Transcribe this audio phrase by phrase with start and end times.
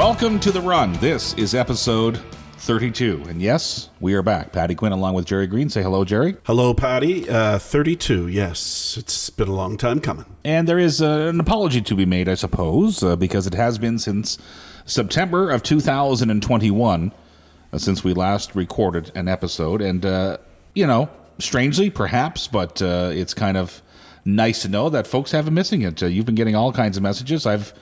[0.00, 0.94] Welcome to the run.
[0.94, 2.22] This is episode
[2.56, 3.26] 32.
[3.28, 4.50] And yes, we are back.
[4.50, 5.68] Patty Quinn along with Jerry Green.
[5.68, 6.38] Say hello, Jerry.
[6.44, 7.28] Hello, Patty.
[7.28, 8.96] Uh, 32, yes.
[8.96, 10.24] It's been a long time coming.
[10.42, 13.76] And there is uh, an apology to be made, I suppose, uh, because it has
[13.76, 14.38] been since
[14.86, 17.12] September of 2021
[17.70, 19.82] uh, since we last recorded an episode.
[19.82, 20.38] And, uh,
[20.74, 23.82] you know, strangely, perhaps, but uh, it's kind of
[24.24, 26.02] nice to know that folks have been missing it.
[26.02, 27.44] Uh, you've been getting all kinds of messages.
[27.44, 27.74] I've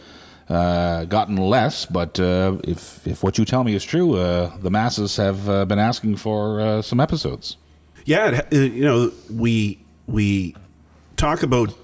[0.49, 4.71] uh, gotten less, but uh, if if what you tell me is true, uh, the
[4.71, 7.57] masses have uh, been asking for uh, some episodes.
[8.05, 10.55] Yeah, you know, we we
[11.17, 11.75] talk about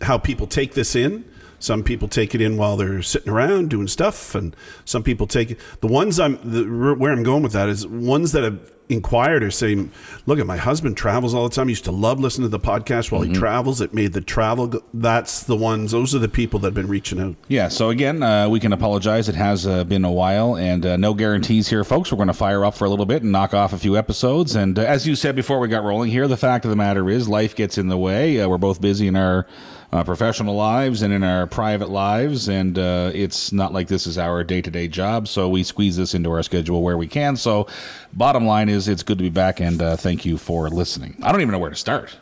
[0.00, 1.24] how people take this in.
[1.62, 5.52] Some people take it in while they're sitting around doing stuff, and some people take
[5.52, 5.60] it.
[5.80, 9.50] The ones I'm the, where I'm going with that is ones that have inquired are
[9.50, 9.92] saying,
[10.26, 11.68] "Look, at my husband travels all the time.
[11.68, 13.80] He used to love listening to the podcast while he travels.
[13.80, 14.66] It made the travel.
[14.66, 15.92] Go, that's the ones.
[15.92, 17.36] Those are the people that have been reaching out.
[17.46, 19.28] Yeah, so again, uh, we can apologize.
[19.28, 22.10] It has uh, been a while, and uh, no guarantees here, folks.
[22.10, 24.56] We're going to fire up for a little bit and knock off a few episodes.
[24.56, 27.08] And uh, as you said before we got rolling here, the fact of the matter
[27.08, 28.40] is life gets in the way.
[28.40, 29.46] Uh, we're both busy in our
[29.92, 34.16] uh, professional lives and in our private lives, and uh, it's not like this is
[34.16, 35.28] our day to day job.
[35.28, 37.36] So we squeeze this into our schedule where we can.
[37.36, 37.66] So,
[38.12, 41.16] bottom line is, it's good to be back, and uh, thank you for listening.
[41.22, 42.16] I don't even know where to start.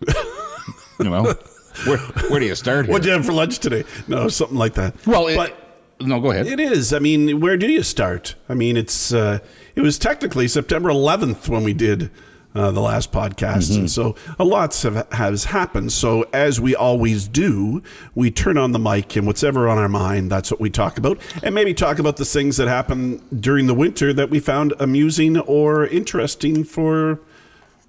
[0.00, 1.22] you know,
[1.84, 2.86] where, where do you start?
[2.86, 2.92] Here?
[2.92, 3.84] What did you have for lunch today?
[4.08, 5.06] No, something like that.
[5.06, 5.56] Well, it, but
[6.00, 6.48] no, go ahead.
[6.48, 6.92] It is.
[6.92, 8.34] I mean, where do you start?
[8.48, 9.38] I mean, it's uh,
[9.76, 12.10] it was technically September 11th when we did
[12.54, 15.92] uh, the last podcast, and so a lot have, has happened.
[15.92, 17.82] So as we always do,
[18.14, 21.18] we turn on the mic and whatever on our mind, that's what we talk about,
[21.42, 25.38] and maybe talk about the things that happened during the winter that we found amusing
[25.40, 27.20] or interesting for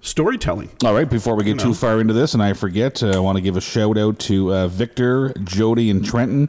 [0.00, 0.70] storytelling.
[0.84, 3.36] All right, before we get too far into this, and I forget, uh, I want
[3.36, 6.48] to give a shout out to uh, Victor, Jody, and Trenton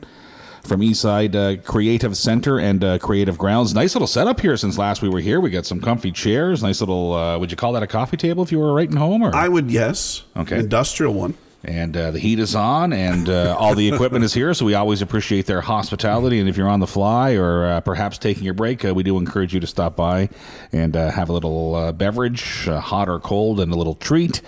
[0.64, 3.74] from Eastside uh, Creative Center and uh, Creative Grounds.
[3.74, 5.40] Nice little setup here since last we were here.
[5.40, 8.44] We got some comfy chairs, nice little, uh, would you call that a coffee table
[8.44, 9.22] if you were writing home?
[9.22, 9.36] Or?
[9.36, 10.60] I would yes, Okay.
[10.60, 11.36] industrial one.
[11.64, 14.54] and uh, the heat is on, and uh, all the equipment is here.
[14.54, 16.40] So we always appreciate their hospitality.
[16.40, 19.18] And if you're on the fly or uh, perhaps taking your break, uh, we do
[19.18, 20.30] encourage you to stop by
[20.72, 24.42] and uh, have a little uh, beverage, uh, hot or cold, and a little treat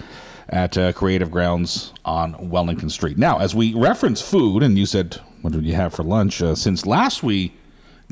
[0.47, 3.18] at uh, Creative Grounds on Wellington Street.
[3.18, 6.56] Now, as we reference food, and you said, "What did you have for lunch?" Uh,
[6.56, 7.54] since last we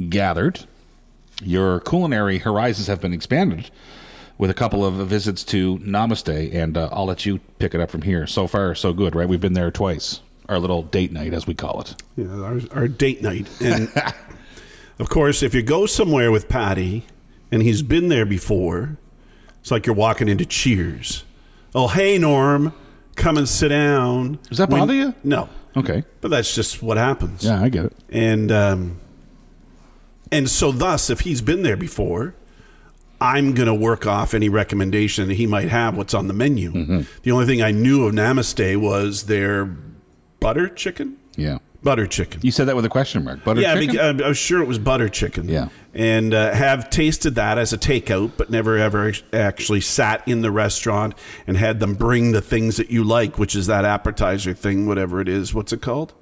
[0.09, 0.65] gathered,
[1.41, 3.69] your culinary horizons have been expanded
[4.37, 7.89] with a couple of visits to Namaste, and uh, I'll let you pick it up
[7.89, 8.27] from here.
[8.27, 9.27] So far, so good, right?
[9.27, 10.21] We've been there twice.
[10.47, 11.95] Our little date night, as we call it.
[12.15, 13.49] Yeah, our, our date night.
[13.61, 13.91] And
[14.99, 17.05] of course, if you go somewhere with Patty
[17.51, 18.97] and he's been there before,
[19.59, 21.25] it's like you're walking into Cheers.
[21.75, 22.73] Oh, hey, Norm,
[23.15, 24.39] come and sit down.
[24.47, 25.13] Does that bother you?
[25.23, 26.03] No, Okay.
[26.21, 27.43] but that's just what happens.
[27.43, 27.93] Yeah, I get it.
[28.09, 28.99] And um,
[30.31, 32.35] and so, thus, if he's been there before,
[33.21, 35.95] I'm going to work off any recommendation that he might have.
[35.95, 36.71] What's on the menu?
[36.71, 37.01] Mm-hmm.
[37.23, 39.65] The only thing I knew of Namaste was their
[40.39, 41.17] butter chicken.
[41.35, 41.59] Yeah.
[41.83, 42.41] Butter chicken.
[42.43, 43.43] You said that with a question mark.
[43.43, 44.17] Butter yeah, chicken?
[44.17, 45.47] bec- I was sure it was butter chicken.
[45.47, 45.69] Yeah.
[45.93, 50.51] and uh, have tasted that as a takeout, but never ever actually sat in the
[50.51, 51.13] restaurant
[51.45, 55.21] and had them bring the things that you like, which is that appetizer thing, whatever
[55.21, 55.53] it is.
[55.53, 56.13] What's it called?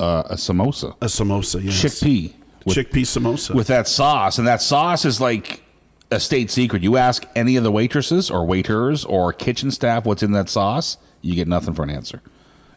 [0.00, 0.96] uh, a samosa.
[1.00, 1.62] A samosa.
[1.62, 1.82] Yes.
[1.82, 2.34] Chickpea.
[2.64, 3.54] With, Chickpea samosa.
[3.54, 4.38] with that sauce.
[4.38, 5.62] And that sauce is like
[6.10, 6.82] a state secret.
[6.82, 10.98] You ask any of the waitresses or waiters or kitchen staff what's in that sauce,
[11.20, 12.22] you get nothing for an answer.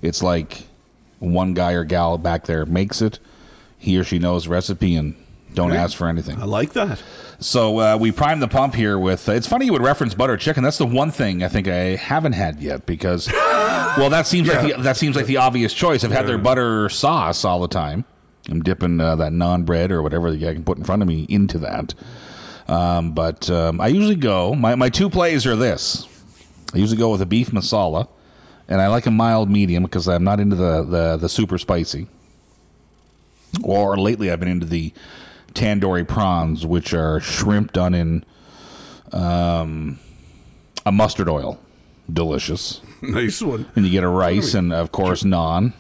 [0.01, 0.67] It's like
[1.21, 3.19] one guy or gal back there makes it.
[3.77, 5.15] He or she knows the recipe and
[5.53, 6.41] don't ask for anything.
[6.41, 7.01] I like that.
[7.39, 9.27] So uh, we primed the pump here with.
[9.27, 10.63] Uh, it's funny you would reference butter chicken.
[10.63, 14.75] That's the one thing I think I haven't had yet because, well, that seems like
[14.75, 16.03] the, that seems like the obvious choice.
[16.03, 18.05] I've had their butter sauce all the time.
[18.49, 21.25] I'm dipping uh, that naan bread or whatever I can put in front of me
[21.29, 21.93] into that.
[22.67, 24.53] Um, but um, I usually go.
[24.55, 26.07] My my two plays are this.
[26.73, 28.07] I usually go with a beef masala,
[28.67, 32.07] and I like a mild medium because I'm not into the the, the super spicy.
[33.63, 34.93] Or lately, I've been into the
[35.53, 38.25] tandoori prawns, which are shrimp done in
[39.11, 39.99] um,
[40.85, 41.59] a mustard oil.
[42.11, 42.81] Delicious.
[43.03, 43.65] Nice one.
[43.75, 45.73] And you get a rice and, of course, naan.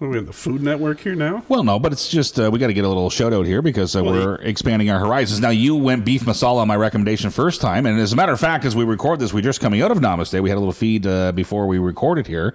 [0.00, 1.44] What are we on the Food Network here now?
[1.46, 3.60] Well, no, but it's just uh, we got to get a little shout out here
[3.60, 5.40] because uh, we're expanding our horizons.
[5.40, 8.40] Now, you went beef masala on my recommendation first time, and as a matter of
[8.40, 10.42] fact, as we record this, we're just coming out of Namaste.
[10.42, 12.54] We had a little feed uh, before we recorded here.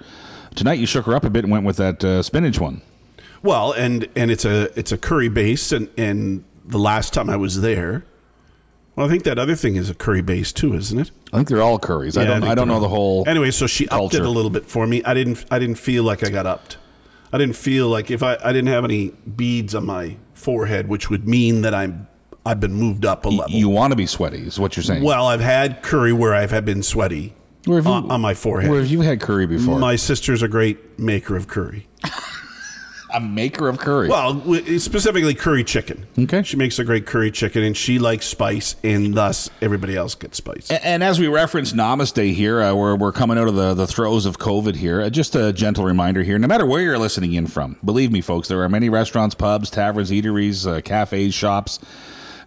[0.56, 2.82] Tonight, you shook her up a bit and went with that uh, spinach one.
[3.44, 7.36] Well, and and it's a it's a curry base, and and the last time I
[7.36, 8.06] was there,
[8.96, 11.12] well, I think that other thing is a curry base too, isn't it?
[11.32, 12.18] I think they're all curries.
[12.18, 12.42] I don't.
[12.42, 13.24] think I, don't know the whole.
[13.28, 14.18] Anyway, so she upped culture.
[14.18, 15.04] it a little bit for me.
[15.04, 16.78] I didn't I didn't feel like I got upped.
[17.36, 21.10] I didn't feel like if I I didn't have any beads on my forehead, which
[21.10, 22.08] would mean that I'm
[22.46, 23.52] I've been moved up a level.
[23.54, 25.04] You want to be sweaty, is what you're saying.
[25.04, 27.34] well, I've had curry where I've had been sweaty
[27.66, 28.72] Where have you- on, on my forehead.
[28.72, 29.80] Where have you had curry before?
[29.80, 31.88] my sister's a great maker of curry.
[33.16, 34.10] a maker of curry.
[34.10, 34.42] Well,
[34.80, 36.06] specifically curry chicken.
[36.18, 36.44] Okay.
[36.44, 40.38] She makes a great curry chicken, and she likes spice, and thus everybody else gets
[40.38, 40.70] spice.
[40.70, 43.88] A- And as we reference Namaste here, uh, we're, we're coming out of the, the
[43.88, 45.02] throes of COVID here.
[45.02, 48.22] Uh, just a gentle reminder here no matter where you're listening in from, believe me,
[48.22, 51.80] folks, there are many restaurants, pubs, taverns, eateries, uh, cafes, shops.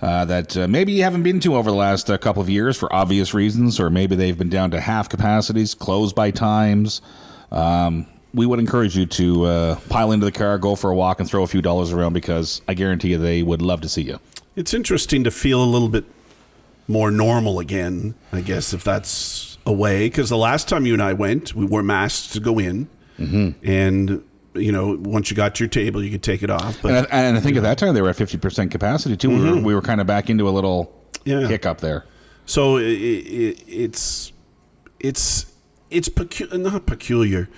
[0.01, 2.77] Uh, that uh, maybe you haven't been to over the last uh, couple of years
[2.77, 7.03] for obvious reasons, or maybe they've been down to half capacities, closed by times.
[7.51, 8.07] Um,
[8.39, 11.29] we would encourage you to uh, pile into the car, go for a walk, and
[11.29, 14.21] throw a few dollars around because I guarantee you they would love to see you.
[14.57, 16.05] It's interesting to feel a little bit
[16.87, 20.09] more normal again, I guess, if that's a way.
[20.09, 22.89] Because the last time you and I went, we wore masks to go in.
[23.19, 23.69] Mm-hmm.
[23.69, 24.25] And,
[24.55, 26.81] you know, once you got to your table, you could take it off.
[26.81, 29.17] But And I, and I think at that time they were at fifty percent capacity
[29.17, 29.31] too.
[29.31, 30.93] We were we were kind of back into a little
[31.25, 31.47] Yeah.
[31.47, 32.05] hiccup there.
[32.47, 34.33] So i i it's
[35.01, 35.47] it's
[35.91, 37.49] it's pecu- not peculiar,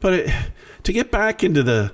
[0.00, 0.34] but it,
[0.82, 1.92] to get back into the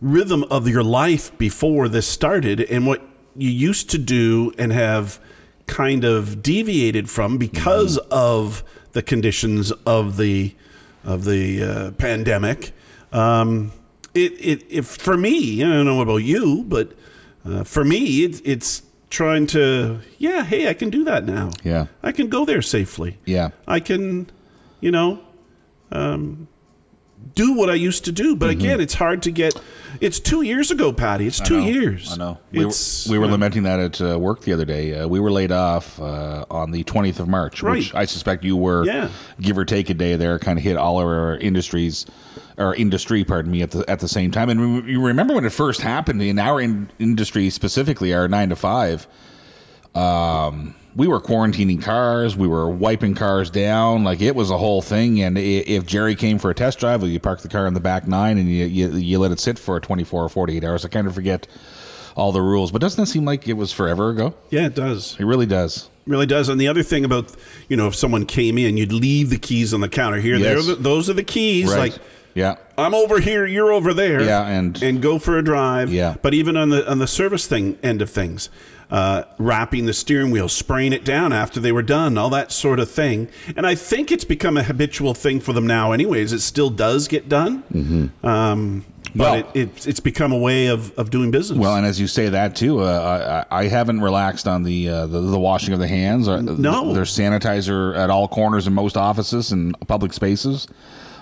[0.00, 3.02] rhythm of your life before this started and what
[3.36, 5.20] you used to do and have
[5.66, 10.54] kind of deviated from because of the conditions of the
[11.04, 12.72] of the uh, pandemic.
[13.12, 13.72] Um,
[14.14, 16.92] it, it if for me, I don't know about you, but
[17.44, 21.50] uh, for me, it's it's trying to yeah, hey, I can do that now.
[21.62, 21.86] Yeah.
[22.02, 23.18] I can go there safely.
[23.24, 23.50] Yeah.
[23.66, 24.30] I can,
[24.80, 25.20] you know,
[25.92, 26.48] um,
[27.34, 28.34] do what I used to do.
[28.34, 29.54] But again, it's hard to get.
[30.00, 31.26] It's two years ago, Patty.
[31.26, 31.66] It's two Mm-hmm.
[31.66, 32.12] I years.
[32.12, 32.38] I know.
[32.52, 32.72] We were,
[33.10, 34.94] we were uh, lamenting that at uh, work the other day.
[35.00, 38.56] Uh, we were laid off uh, on the 20th of March, which I suspect you
[38.56, 39.08] were, Yeah.
[39.40, 42.06] give or take a day there, kind of hit all of our industries,
[42.56, 44.48] or industry, pardon me, at the at the same time.
[44.50, 48.56] And you remember when it first happened in our in- industry specifically, our nine to
[48.56, 49.06] five.
[49.94, 52.36] Um, we were quarantining cars.
[52.36, 54.02] We were wiping cars down.
[54.02, 55.20] Like it was a whole thing.
[55.22, 57.80] And if Jerry came for a test drive, well, you park the car in the
[57.80, 60.84] back nine and you, you, you let it sit for 24 or 48 hours.
[60.84, 61.46] I kind of forget
[62.16, 64.34] all the rules, but doesn't it seem like it was forever ago?
[64.50, 65.14] Yeah, it does.
[65.20, 65.88] It really does.
[66.04, 66.48] really does.
[66.48, 67.32] And the other thing about,
[67.68, 70.18] you know, if someone came in, you'd leave the keys on the counter.
[70.18, 70.66] Here, Yes.
[70.66, 71.68] there, those are the keys.
[71.70, 71.92] Right.
[71.92, 72.02] Like,
[72.34, 72.56] yeah.
[72.76, 74.20] I'm over here, you're over there.
[74.22, 75.92] Yeah, and- and go for a drive.
[75.92, 76.16] Yeah.
[76.20, 78.48] But even on the on the service thing end of things,
[78.90, 82.80] uh, wrapping the steering wheel, spraying it down after they were done, all that sort
[82.80, 83.28] of thing.
[83.56, 85.92] And I think it's become a habitual thing for them now.
[85.92, 87.62] Anyways, it still does get done.
[87.72, 88.26] Mm-hmm.
[88.26, 91.58] Um, but Well- it, it's it's become a way of, of doing business.
[91.58, 95.06] Well, and as you say that too, uh, I, I haven't relaxed on the, uh,
[95.06, 96.28] the the washing of the hands.
[96.28, 96.92] Uh, No.
[96.92, 100.66] there's sanitizer at all corners in most offices and public spaces.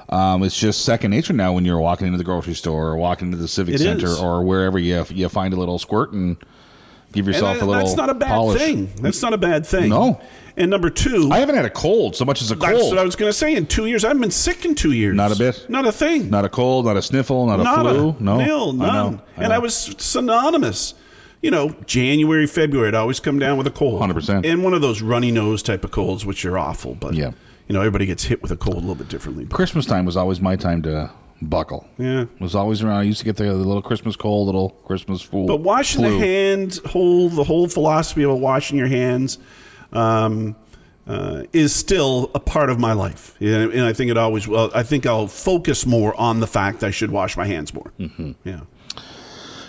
[0.08, 3.26] Um, it's just second nature now when you're walking into the grocery store or walking
[3.28, 4.20] into the civic It center is.
[4.20, 6.36] or wherever you you find a little squirt and
[7.16, 7.82] give yourself that- a little.
[7.84, 8.60] that's not a bad polish.
[8.60, 8.92] thing.
[9.00, 9.88] That's not a bad thing.
[9.90, 10.20] No.
[10.58, 12.90] And number two, I haven't had a cold so much as a that's cold.
[12.94, 13.54] what I was going to say.
[13.54, 15.14] In two years, I haven't been sick in two years.
[15.14, 15.66] Not a bit?
[15.68, 16.30] Not a thing.
[16.30, 18.10] not a cold, not a sniffle, not a flu.
[18.18, 19.12] a no, nil, I none.
[19.16, 20.94] know, and I was synonymous.
[21.42, 24.00] You know, January, February, I'd always come down with a cold.
[24.00, 24.46] 100%.
[24.46, 26.94] And one of those runny nose type of colds, which are awful.
[26.94, 27.32] But, Yeah.
[27.68, 29.44] you know, everybody gets hit with a cold a little bit differently.
[29.46, 31.10] Christmas time was always my time to
[31.42, 31.86] buckle.
[31.98, 32.22] Yeah.
[32.22, 32.96] It was always around.
[32.96, 35.46] I used to get the, the little Christmas cold, little Christmas fool.
[35.46, 36.18] But washing flu.
[36.18, 39.38] the hands, whole the whole philosophy of washing your hands,
[39.92, 40.56] um,
[41.06, 44.48] uh, is still a part of my life, and, and I think it always.
[44.48, 47.92] Well, I think I'll focus more on the fact I should wash my hands more.
[47.98, 48.32] Mm-hmm.
[48.44, 48.60] Yeah.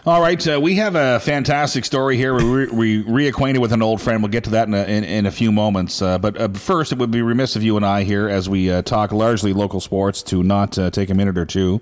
[0.07, 2.33] All right, uh, we have a fantastic story here.
[2.33, 4.23] We, re- we reacquainted with an old friend.
[4.23, 6.01] We'll get to that in a, in, in a few moments.
[6.01, 8.71] Uh, but uh, first, it would be remiss of you and I here as we
[8.71, 11.81] uh, talk largely local sports to not uh, take a minute or two,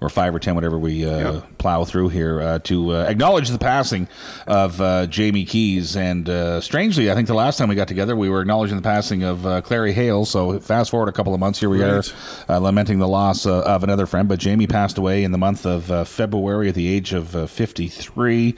[0.00, 1.40] or five or ten, whatever we uh, Yeah.
[1.58, 4.08] plow through here, uh, to uh, acknowledge the passing
[4.46, 5.94] of uh, Jamie Keys.
[5.96, 8.82] And uh, strangely, I think the last time we got together, we were acknowledging the
[8.82, 10.24] passing of uh, Clary Hale.
[10.24, 12.12] So fast forward a couple of months, here we Right.
[12.48, 14.26] are uh, lamenting the loss uh, of another friend.
[14.28, 17.46] But Jamie passed away in the month of uh, February at the age of uh,
[17.46, 18.54] 53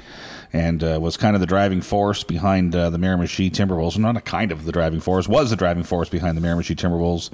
[0.52, 3.98] and uh, was kind of the driving force behind uh, the Miramichi Timberwolves.
[3.98, 7.30] Not a kind of the driving force, was the driving force behind the Miramichi Timberwolves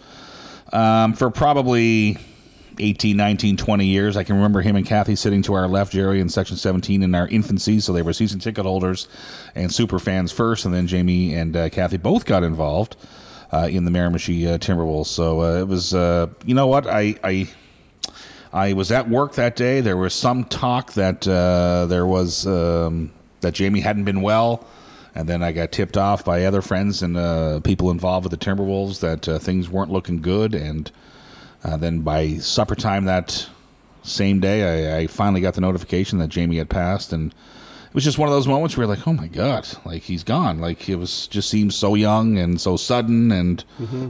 [0.74, 2.16] um, for probably
[2.80, 4.16] 18, 19, 20 years.
[4.16, 7.14] I can remember him and Kathy sitting to our left, Jerry, in Section 17 in
[7.14, 7.80] our infancy.
[7.80, 9.08] So they were season ticket holders
[9.54, 10.64] and super fans first.
[10.64, 12.96] And then Jamie and uh, Kathy both got involved
[13.52, 15.06] uh, in the Miramichi uh, Timberwolves.
[15.06, 16.86] So uh, it was, uh, you know what?
[16.86, 17.16] I.
[17.22, 17.48] I
[18.50, 19.82] I was at work that day.
[19.82, 24.66] There was some talk that uh, there was um, that Jamie hadn't been well,
[25.14, 28.44] and then I got tipped off by other friends and uh, people involved with the
[28.44, 30.54] Timberwolves that uh, things weren't looking good.
[30.54, 30.90] And
[31.64, 33.48] uh, then by supper time that
[34.02, 38.04] same day, I, I finally got the notification that Jamie had passed, and it was
[38.04, 40.60] just one of those moments where you're like, oh my god, like he's gone.
[40.60, 43.64] Like it was just seems so young and so sudden and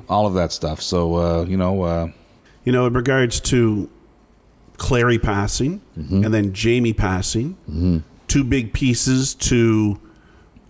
[0.08, 0.80] all of that stuff.
[0.82, 2.08] So uh, you know, uh,
[2.64, 3.88] You know, in regards to
[4.76, 9.98] Clary passing and then Jamie passing, two big pieces to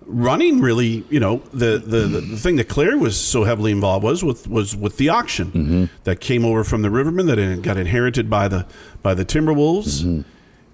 [0.08, 4.24] running really you know the, the, the, thing that Claire was so heavily involved was
[4.24, 8.48] with was with the auction that came over from the Rivermen that got inherited by
[8.48, 8.66] the
[9.02, 10.24] by the Timberwolves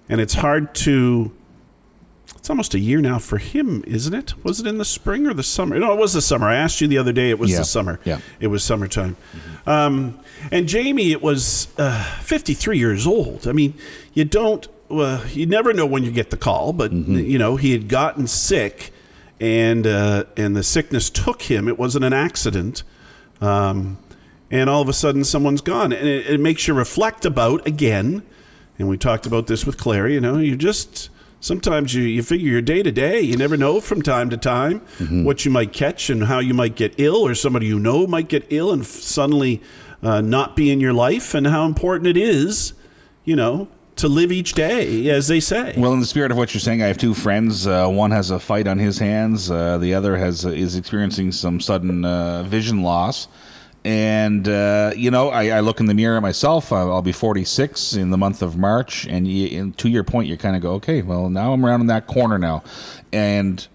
[0.09, 1.31] and it's hard to
[2.45, 4.35] it's almost a year now for him, isn't it?
[4.43, 5.79] Was it in the spring or the summer?
[5.79, 6.47] No, it was the summer.
[6.47, 7.31] I asked you the other day.
[7.31, 7.57] It was Yeah.
[7.57, 7.99] the summer.
[8.03, 8.19] Yeah.
[8.39, 9.17] It was summertime.
[9.65, 10.19] Um,
[10.51, 13.47] and Jamie, it was uh, 53 years old.
[13.47, 13.73] I mean,
[14.13, 17.71] you don't, uh, you never know when you get the call, but, you know, he
[17.71, 18.93] had gotten sick
[19.39, 21.67] and, uh, and the sickness took him.
[21.67, 22.83] It wasn't an accident.
[23.41, 23.97] Um,
[24.51, 25.91] and all of a sudden, someone's gone.
[25.91, 28.23] And it, it makes you reflect about, again,
[28.77, 32.49] and we talked about this with Claire, you know, you just sometimes you, you figure
[32.49, 33.21] your day to day.
[33.21, 34.79] You never know from time to time
[35.23, 38.27] what you might catch and how you might get ill, or somebody you know might
[38.27, 39.61] get ill and f- suddenly
[40.01, 42.73] uh, not be in your life, and how important it is,
[43.23, 45.73] you know, to live each day, as they say.
[45.77, 47.65] Well, in the spirit of what you're saying, I have two friends.
[47.65, 49.49] Uh, one has a fight on his hands.
[49.49, 53.27] Uh, the other has uh, is experiencing some sudden uh, vision loss.
[53.83, 56.71] And uh, you know, I, I look in the mirror myself.
[56.71, 59.05] I'll, I'll be 46 in the month of March.
[59.07, 61.81] And, you, and to your point, you kind of go, okay, well, now I'm around
[61.81, 62.63] in that corner now.
[63.13, 63.65] And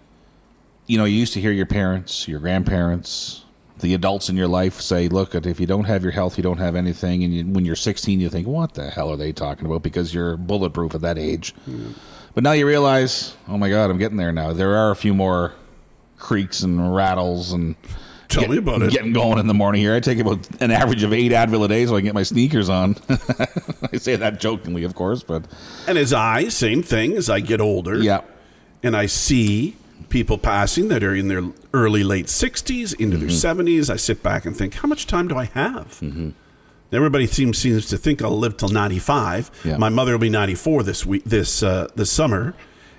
[0.87, 3.45] you know, you used to hear your parents, your grandparents,
[3.81, 6.59] the adults in your life say, "Look, if you don't have your health, you don't
[6.59, 9.65] have anything." And you, when you're 16, you think, "What the hell are they talking
[9.65, 11.53] about?" Because you're bulletproof at that age.
[12.33, 14.53] But now you realize, oh my God, I'm getting there now.
[14.53, 15.53] There are a few more
[16.17, 17.75] creaks and rattles and
[18.31, 18.91] Tell me about it.
[18.91, 19.93] Getting going in the morning here.
[19.93, 22.23] I take about an average of eight Advil a day so I can get my
[22.23, 22.95] sneakers on.
[23.91, 25.45] I say that jokingly, of course, but
[25.85, 28.21] And as I, same thing, as I get older, yeah.
[28.83, 29.75] and I see
[30.11, 31.41] people passing that are in their
[31.73, 33.61] early late 60s into their Mm-hmm.
[33.61, 35.87] 70s, I sit back and think, how much time do I have?
[36.01, 36.29] Mm-hmm.
[36.93, 39.49] Everybody seems seems to think I'll live till 95.
[39.63, 39.77] Yeah.
[39.77, 42.53] My mother will be 94 this week this uh, this summer,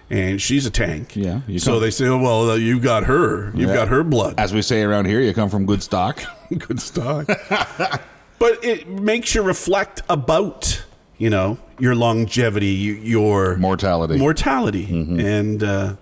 [0.08, 1.14] and she's a tank.
[1.14, 3.52] Yeah, you So they say, oh, well, uh, you got her.
[3.54, 3.76] You've Yeah.
[3.76, 4.34] got her blood.
[4.38, 6.22] As we say around here, you come from good stock.
[6.58, 7.26] Good stock.
[8.38, 10.84] but it makes you reflect about,
[11.18, 12.68] you know, your longevity,
[13.02, 14.16] your Mortality.
[14.18, 15.96] mortality, and uh,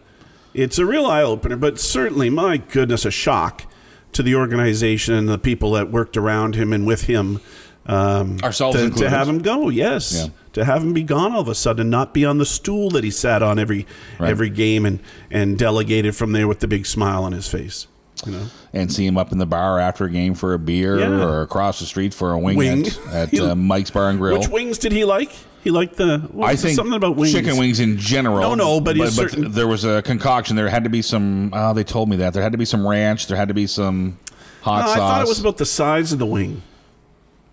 [0.55, 1.57] it's a real eye opener.
[1.57, 3.65] But certainly, my goodness, a shock
[4.13, 7.41] to the organization and the people that worked around him and with him.
[7.87, 10.27] Um, Ourselves to, to have him go, yes, Yeah.
[10.53, 13.03] to have him be gone all of a sudden, not be on the stool that
[13.05, 13.87] he sat on every
[14.19, 14.31] Right.
[14.31, 17.87] every game and and delegated from there with the big smile on his face.
[18.27, 20.99] You know, and see him up in the bar after a game for a beer
[20.99, 21.25] Yeah.
[21.25, 22.87] or across the street for a wing, Wing.
[22.87, 24.39] at, at uh, Mike's Bar and Grill.
[24.39, 25.31] which wings did he like?
[25.65, 27.33] He liked the I think something about wings.
[27.35, 28.41] chicken wings in general.
[28.41, 30.57] No, no, but he's certain- there was a concoction.
[30.57, 31.51] There had to be some.
[31.53, 33.27] Oh, they told me that there had to be some ranch.
[33.27, 34.19] There had to be some
[34.63, 34.97] hot No, sauce.
[34.97, 36.63] I thought it was about the size of the wing.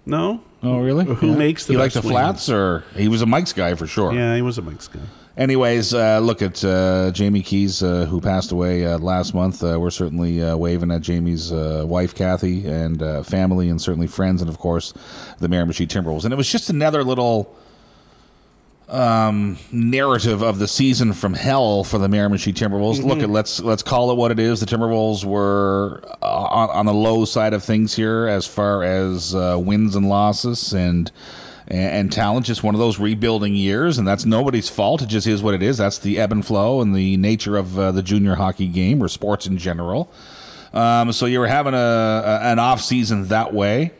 [0.05, 0.41] No.
[0.63, 1.05] Oh, really?
[1.05, 4.13] Who makes the He liked the flats, or he was a Mike's guy for sure.
[4.13, 5.01] Yeah, he was a Mike's guy.
[5.37, 9.63] Anyways, uh, look at uh, Jamie Keys, uh, who passed away uh, last month.
[9.63, 14.07] Uh, we're certainly uh, waving at Jamie's uh, wife, Kathy, and uh, family, and certainly
[14.07, 14.93] friends, and of course,
[15.37, 16.23] the Miramichi Timberwolves.
[16.23, 17.55] And it was just another little
[18.89, 23.03] um, narrative of the season from hell for the Miramichi Timberwolves.
[23.03, 24.59] Look at let's let's call it what it is.
[24.59, 29.57] The Timberwolves were on, on the low side of things here as far as uh,
[29.59, 31.11] wins and losses and
[31.67, 32.45] and, and talent.
[32.45, 35.01] Just one of those rebuilding years, and that's nobody's fault.
[35.01, 35.77] It just is what it is.
[35.77, 39.07] That's the ebb and flow and the nature of uh, the junior hockey game or
[39.07, 40.11] sports in general.
[40.73, 43.91] Um, so you were having a, a an off season that way.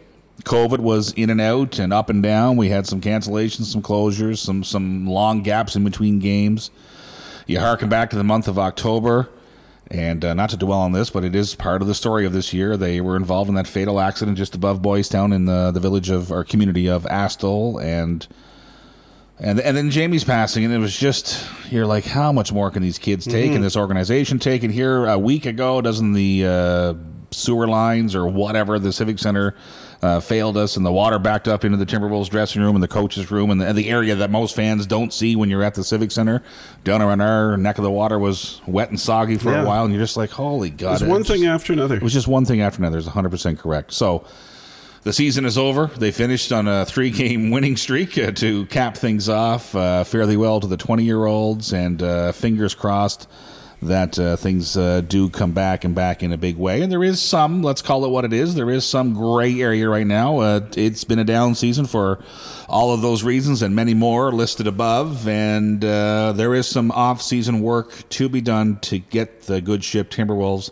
[0.44, 2.58] COVID was in and out and up and down.
[2.58, 6.70] We had some cancellations, some closures, some some long gaps in between games.
[7.48, 9.30] You harken back to the month of October,
[9.90, 12.34] and uh, not to dwell on this, but it is part of the story of
[12.34, 12.78] this year.
[12.78, 16.32] They were involved in that fatal accident just above Boiestown in the the village of
[16.32, 18.28] our community of Astle, and
[19.40, 22.82] and and then Jamie's passing, and it was just you're like, how much more can
[22.82, 24.64] these kids take, and this organization take?
[24.64, 26.94] And here a week ago, doesn't the uh,
[27.32, 29.56] sewer lines or whatever the civic center
[30.02, 32.88] uh, failed us, and the water backed up into the Timberwolves dressing room and the
[32.88, 35.74] coaches' room, and the, and the area that most fans don't see when you're at
[35.76, 36.44] the civic center.
[36.84, 39.64] Down around our neck of the water was wet and soggy for Yeah.
[39.64, 41.02] a while, and you're just like, holy god!
[41.02, 41.96] It's one it's thing just- after another.
[41.96, 42.98] it was just one thing after another.
[43.00, 43.92] Is 100 percent correct.
[43.94, 44.24] So
[45.04, 45.88] the season is over.
[45.88, 50.60] They finished on a three-game winning streak uh, to cap things off uh, fairly well
[50.60, 53.28] to the 20-year-olds, and uh, fingers crossed.
[53.82, 56.82] That uh, things uh, do come back and back in a big way.
[56.82, 59.88] And there is some, let's call it what it is, there is some gray area
[59.88, 60.40] right now.
[60.40, 62.24] Uh, it's been a down season for
[62.68, 65.28] all of those reasons and many more listed above.
[65.28, 69.84] And uh, there is some off season work to be done to get the good
[69.84, 70.72] ship Timberwolves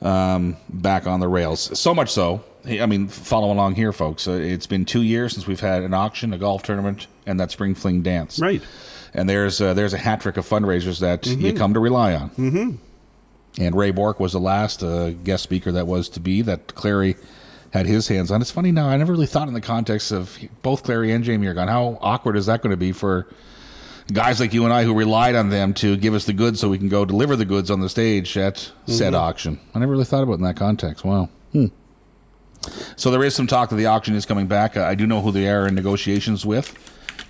[0.00, 1.78] um, back on the rails.
[1.78, 2.42] So much so.
[2.66, 4.28] I mean, follow along here, folks.
[4.28, 7.50] Uh, it's been two years since we've had an auction, a golf tournament, and that
[7.50, 8.38] spring fling dance.
[8.38, 8.62] Right.
[9.12, 12.30] And there's uh, there's a hat trick of fundraisers that you come to rely on.
[12.30, 13.62] Mm-hmm.
[13.62, 17.16] And Ray Bourque was the last uh, guest speaker that was to be that Clary
[17.72, 18.40] had his hands on.
[18.40, 18.88] It's funny now.
[18.88, 21.68] I never really thought in the context of both Clary and Jamie are gone.
[21.68, 23.26] How awkward is that going to be for
[24.12, 26.68] guys like you and I who relied on them to give us the goods so
[26.68, 29.60] we can go deliver the goods on the stage at said auction?
[29.74, 31.04] I never really thought about it in that context.
[31.04, 31.28] Wow.
[31.52, 31.66] Hmm.
[32.96, 34.76] So there is some talk that the auction is coming back.
[34.76, 36.74] I do know who they are in negotiations with,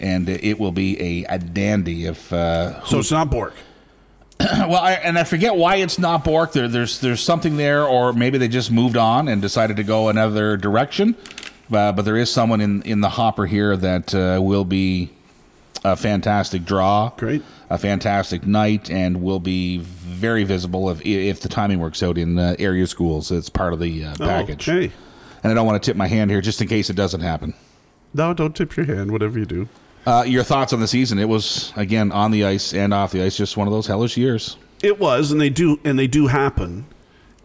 [0.00, 3.54] and it will be a, a dandy if uh, So it's not Bourque.
[4.40, 6.52] well, I, and I forget why it's not Bourque.
[6.52, 10.08] There, there's there's something there, or maybe they just moved on and decided to go
[10.08, 11.14] another direction.
[11.70, 15.10] Uh, but there is someone in in the hopper here that uh, will be
[15.84, 17.42] a fantastic draw, Great.
[17.68, 22.38] a fantastic night, and will be very visible if if the timing works out in
[22.38, 23.30] uh, area schools.
[23.30, 24.68] It's part of the uh, package.
[24.68, 24.92] Okay.
[25.42, 27.54] And I don't want to tip my hand here just in case it doesn't happen.
[28.12, 29.68] No, don't tip your hand, whatever you do.
[30.06, 31.18] Uh, your thoughts on the season?
[31.18, 34.16] It was again on the ice and off the ice, just one of those hellish
[34.16, 34.56] years.
[34.82, 36.86] It was, and they do, and they do happen.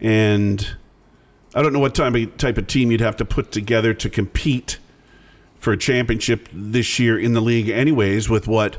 [0.00, 0.76] And
[1.54, 4.08] I don't know what type of, type of team you'd have to put together to
[4.08, 4.78] compete
[5.58, 8.30] for a championship this year in the league, anyways.
[8.30, 8.78] With what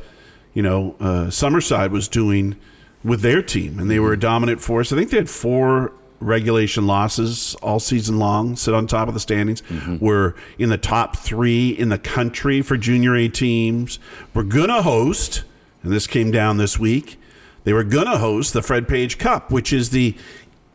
[0.54, 2.56] you know, uh, Summerside was doing
[3.04, 4.92] with their team, and they were a dominant force.
[4.92, 8.56] I think they had four regulation losses all season long.
[8.56, 9.62] Sit on top of the standings.
[9.64, 9.98] Mm-hmm.
[10.04, 14.00] We're in the top three in the country for junior A teams.
[14.34, 15.44] We're gonna host,
[15.84, 17.20] and this came down this week.
[17.68, 20.16] They were going to host the Fred Page Cup, which is the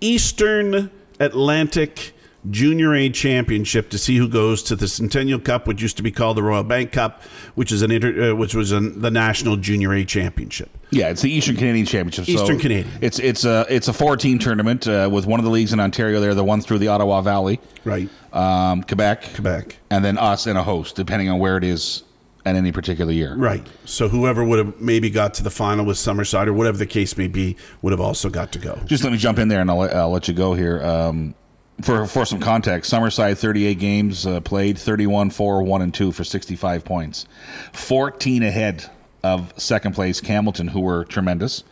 [0.02, 2.12] Eastern Atlantic
[2.50, 6.10] Junior A Championship to see who goes to the Centennial Cup, which used to be
[6.10, 7.22] called the Royal Bank Cup,
[7.54, 10.68] which is an inter, uh, which was an, the National Junior A Championship.
[10.90, 12.26] Yeah, it's the Eastern Canadian Championship.
[12.26, 12.88] so Eastern Canadian.
[13.00, 15.78] It's it's a it's a four team tournament uh, with one of the leagues in
[15.80, 16.20] Ontario.
[16.20, 18.08] There, the one through the Ottawa Valley, Right.
[18.32, 19.76] um, Quebec, Quebec.
[19.90, 22.02] and then us and a host, depending on where it is
[22.44, 23.36] at any particular year.
[23.36, 23.64] Right.
[23.84, 27.16] So whoever would have maybe got to the final with Summerside or whatever the case
[27.16, 28.80] may be would have also got to go.
[28.84, 30.82] Just let me jump in there and I'll, let- I'll let you go here.
[30.84, 31.36] Um,
[31.80, 36.24] for for some context, Summerside 38 games uh, played, 31 4 1 and 2 for
[36.24, 37.26] 65 points.
[37.72, 38.90] 14 ahead
[39.22, 41.64] of second place Campbellton who were tremendous.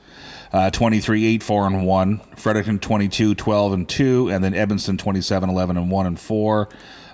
[0.53, 2.21] Uh, 23 8 4 and 1.
[2.37, 6.69] Fredericton 22 12 and 2 and then Edmundston 27 11 and 1 and 4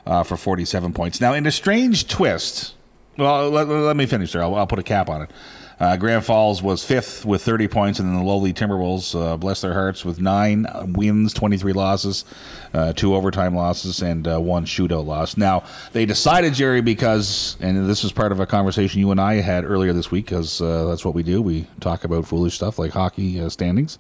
[0.07, 1.20] uh, for 47 points.
[1.20, 2.75] Now in a strange twist,
[3.18, 4.42] well, let, let me finish there.
[4.42, 5.31] I'll, I'll put a cap on it.
[5.79, 9.61] Uh, Grand Falls was fifth with 30 points, and then the lowly Timberwolves, uh, bless
[9.61, 12.25] their hearts, with nine wins, 23 losses,
[12.73, 15.37] uh, two overtime losses, and uh, one shootout loss.
[15.37, 19.35] Now, they decided, Jerry, because, and this was part of a conversation you and I
[19.35, 21.43] had earlier this week, because uh, that's what we do.
[21.43, 23.99] We talk about foolish stuff like hockey uh, standings.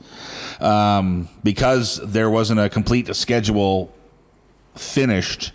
[0.60, 3.92] Um, because there wasn't a complete schedule
[4.74, 5.52] finished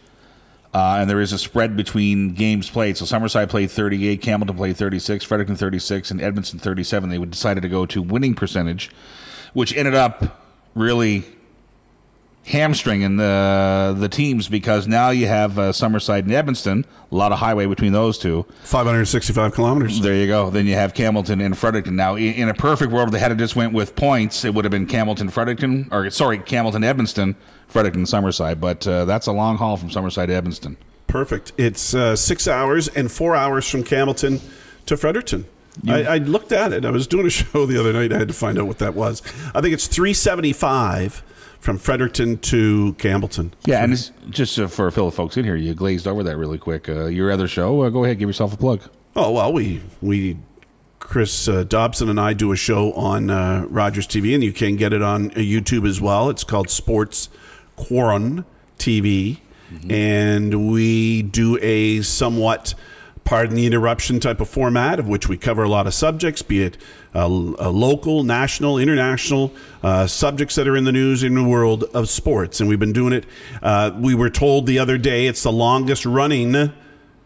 [0.74, 2.98] uh, and there is a spread between games played.
[2.98, 7.10] So Summerside played 38, Campbellton played 36, Fredericton 36, and Edmundston 37.
[7.10, 8.90] They decided to go to winning percentage,
[9.54, 10.42] which ended up
[10.74, 11.26] really
[12.46, 17.40] hamstringing the the teams because now you have uh, Summerside and Edmundston, a lot of
[17.40, 18.46] highway between those two.
[18.64, 20.00] 565 kilometers.
[20.02, 20.50] There you go.
[20.50, 21.96] Then you have Campbellton and Fredericton.
[21.96, 24.72] Now, in a perfect world, if they had just went with points, it would have
[24.72, 27.36] been Campbellton, Fredericton, or sorry, Campbellton, Edmundston,
[27.68, 28.60] Fredericton, Summerside.
[28.60, 30.78] But uh, that's a long haul from Summerside to Edmundston.
[31.08, 31.52] Perfect.
[31.58, 34.42] It's uh, six hours and four hours from Campbellton
[34.86, 35.46] to Fredericton.
[35.88, 36.86] I, I looked at it.
[36.86, 38.12] I was doing a show the other night.
[38.14, 39.22] I had to find out what that was.
[39.54, 41.24] I think it's 375
[41.62, 43.52] from Fredericton to Campbellton.
[43.66, 46.58] Yeah, and it's just uh, for Phil folks in here, you glazed over that really
[46.58, 46.90] quick.
[46.90, 48.82] Uh, your other show, uh, go ahead, give yourself a plug.
[49.16, 50.38] Oh well, we we
[51.00, 54.76] Chris uh, Dobson and I do a show on uh, Rogers TV, and you can
[54.76, 56.30] get it on uh, YouTube as well.
[56.30, 57.30] It's called Sports
[57.76, 58.46] Quaron
[58.80, 59.38] TV,
[59.90, 62.74] and we do a somewhat
[63.24, 66.64] pardon the interruption type of format of which we cover a lot of subjects, be
[66.64, 66.78] it
[67.16, 69.54] uh, uh, local, national, international
[69.84, 72.60] uh, subjects that are in the news in the world of sports.
[72.60, 73.26] And we've been doing it.
[73.62, 76.72] Uh, we were told the other day it's the longest running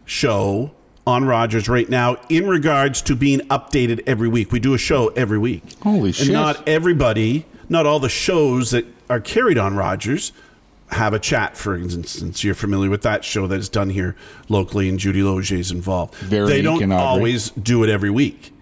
[0.04, 0.72] show
[1.06, 4.50] on Rogers right now in regards to being updated every week.
[4.50, 5.62] We do a show every week.
[5.82, 6.26] Holy and shit.
[6.26, 10.32] And not everybody, not all the shows that are carried on Rogers
[10.90, 12.44] have a chat, for instance.
[12.44, 14.16] You're familiar with that show that is done here
[14.48, 16.14] locally and Judy Loge is involved.
[16.14, 18.52] Veronique they don't always do it every week.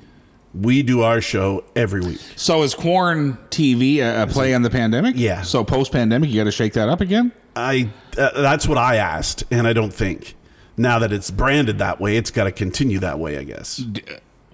[0.55, 2.21] We do our show every week.
[2.37, 5.17] So is Corn TV a, a play on the pandemic?
[5.17, 5.43] Yeah.
[5.43, 7.33] So post pandemic, you got to shake that up again.
[7.57, 10.35] I uh, that's what I asked, and I don't think
[10.77, 13.39] now that it's branded that way, it's got to continue that way.
[13.39, 13.85] I guess.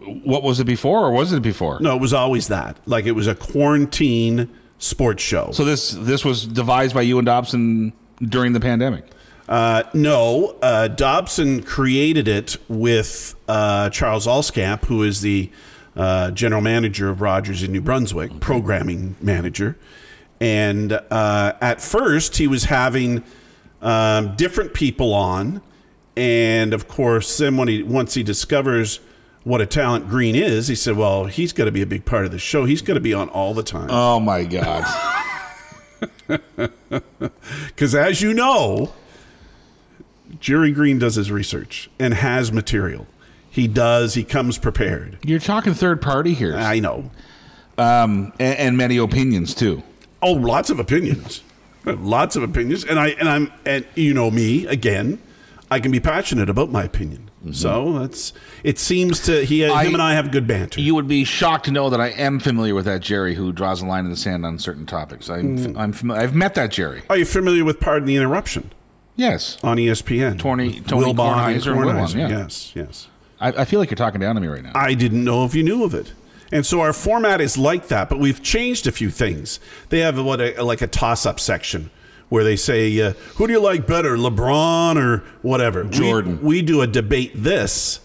[0.03, 1.79] What was it before, or was it before?
[1.81, 2.79] No, it was always that.
[2.87, 4.51] Like it was a quarantine
[4.81, 5.51] sports show.
[5.53, 9.05] So this this was devised by you and Dobson during the pandemic.
[9.49, 15.51] Uh, no, uh, Dobson created it with uh, Charles Alskamp, who is the
[15.97, 19.77] uh, general manager of Rogers in New Brunswick, programming manager.
[20.41, 23.25] And uh, at first, he was having
[23.83, 25.61] um, different people on,
[26.17, 29.01] and of course, then when he once he discovers
[29.45, 32.25] what a talent Green is, he said, "Well, he's got to be a big part
[32.25, 32.65] of the show.
[32.65, 34.85] He's got to be on all the time." Oh my God!
[37.67, 38.93] Because as you know,
[40.39, 43.07] Jerry Green does his research and has material.
[43.51, 44.15] He does.
[44.15, 45.19] He comes prepared.
[45.25, 47.11] You're talking third party here, I know.
[47.79, 49.83] um, and, and many opinions too.
[50.23, 51.43] Oh, lots of opinions.
[51.85, 52.85] lots of opinions.
[52.85, 55.21] And I and I'm and you know me again.
[55.71, 57.30] I can be passionate about my opinion.
[57.41, 57.53] Mm-hmm.
[57.53, 58.33] So that's.
[58.63, 60.81] It seems to he uh, I- him and I have good banter.
[60.81, 63.81] You would be shocked to know that I am familiar with that Jerry who draws
[63.81, 65.31] a line in the sand on certain topics.
[65.31, 65.79] I'm, mm.
[65.79, 66.23] I'm familiar.
[66.23, 67.03] I've met that Jerry.
[67.09, 68.71] Are you familiar with Pardon the Interruption
[69.17, 70.39] Yes, on ESPN?
[70.39, 72.15] Tony- Tony and Kornheiser Kornheiser.
[72.19, 72.29] yeah.
[72.29, 73.09] Yes, yes.
[73.41, 74.73] I, I feel like you're talking down to me right now.
[74.75, 76.13] I didn't know if you knew of it.
[76.53, 79.61] And so our format is like that, but we've changed a few things.
[79.89, 81.91] They have what a, like a toss-up section
[82.31, 86.39] where they say, uh, "Who do you like better, LeBron or whatever?" We- Jordan.
[86.43, 88.01] We, do a debate this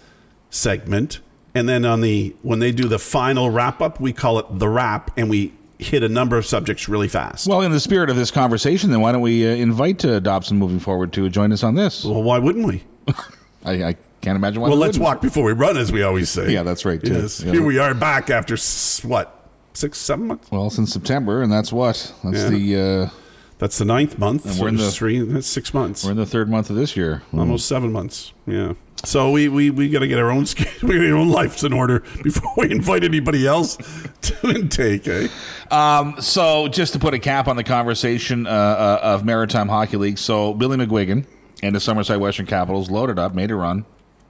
[0.50, 1.20] segment,
[1.54, 5.12] and then on the when they do the final wrap-up, we call it the wrap,
[5.18, 7.48] and we hit a number of subjects really fast.
[7.48, 10.58] well, in the spirit of this conversation, then why don't we uh, invite uh, Dobson
[10.58, 12.06] moving forward to join us on this?
[12.06, 12.84] Well, why wouldn't we?
[13.66, 14.70] I, I can't imagine why.
[14.70, 16.52] Well, let's walk before we run, as we always say.
[16.52, 17.14] Yeah, that's right, too.
[17.14, 17.42] Yes.
[17.44, 17.52] Yeah.
[17.52, 20.50] Here we are back after s- what six, seven months.
[20.50, 22.50] Well, since September, and that's what that's Yeah.
[22.50, 23.10] the uh,
[23.58, 24.46] That's the ninth month.
[24.46, 25.20] And we're in the- three.
[25.20, 26.04] That's six months.
[26.04, 27.24] we're in the third month of this year.
[27.34, 28.34] almost seven months.
[28.46, 28.74] Yeah.
[29.04, 30.46] So we we, we got to get our own
[30.84, 33.78] we get our own lives in order before we invite anybody else
[34.22, 35.08] to intake.
[35.08, 35.28] Eh?
[35.70, 39.98] Um, so, just to put a cap on the conversation uh, uh, of Maritime Hockey
[39.98, 41.26] League, so Billy McGuigan
[41.62, 43.86] and the Summerside Western Capitals loaded up, made a run,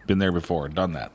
[0.07, 1.11] been there before, done that.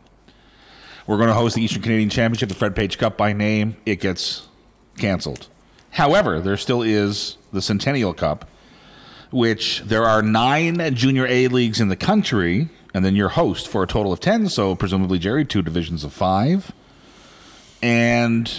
[1.07, 3.77] We're going to host the Eastern Canadian Championship, the Fred Page Cup by name.
[3.85, 4.49] It gets
[4.99, 5.49] canceled.
[5.91, 8.49] However, there still is the Centennial Cup,
[9.31, 13.83] which there are nine junior A leagues in the country, and then your host for
[13.83, 14.49] a total of 10.
[14.49, 16.73] So, presumably, Jerry, two divisions of five.
[17.83, 18.53] And,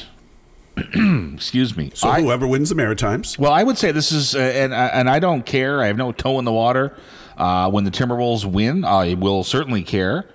[1.33, 1.91] excuse me.
[1.93, 5.09] So I- whoever wins the Maritimes, well, I would say this is, uh, and and
[5.09, 5.81] I don't care.
[5.81, 6.95] I have no toe in the water.
[7.37, 10.25] Uh, when the Timberwolves win, I will certainly care.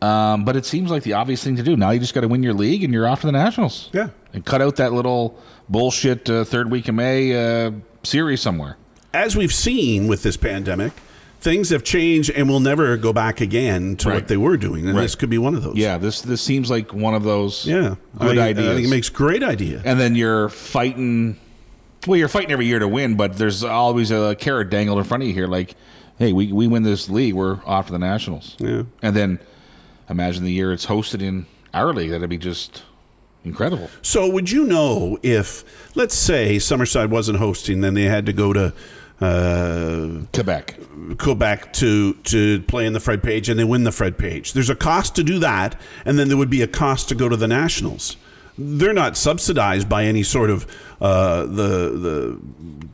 [0.00, 1.76] Um, but it seems like the obvious thing to do.
[1.76, 3.90] Now you just got to win your league, and you're off to the Nationals.
[3.92, 4.10] Yeah.
[4.32, 8.76] and cut out that little bullshit uh, third week of May uh, series somewhere.
[9.14, 10.92] as we've seen with this pandemic,
[11.40, 14.14] things have changed and will never go back again to Right.
[14.16, 14.86] what they were doing.
[14.86, 15.02] And Right.
[15.02, 15.76] this could be one of those.
[15.76, 17.66] Yeah, this this seems like one of those.
[17.66, 17.94] Yeah.
[18.18, 18.68] good I, ideas.
[18.68, 19.80] I think it makes great idea.
[19.84, 21.36] and then you're fighting.
[22.06, 25.22] Well, you're fighting every year to win, but there's always a carrot dangled in front
[25.24, 25.46] of you here.
[25.48, 25.74] Like,
[26.18, 28.54] hey, we we win this league, we're off to the Nationals.
[28.58, 28.82] Yeah.
[29.02, 29.38] And then
[30.08, 32.10] imagine the year it's hosted in our league.
[32.10, 32.82] That'd be just
[33.44, 33.90] incredible.
[34.02, 38.52] So, would you know if, let's say, Summerside wasn't hosting, then they had to go
[38.52, 38.72] to
[39.20, 40.78] uh, Quebec.
[41.18, 44.52] Quebec to to play in the Fred Page, and they win the Fred Page.
[44.52, 47.28] There's a cost to do that, and then there would be a cost to go
[47.28, 48.16] to the Nationals.
[48.58, 50.66] They're not subsidized by any sort of
[51.00, 52.40] uh, the the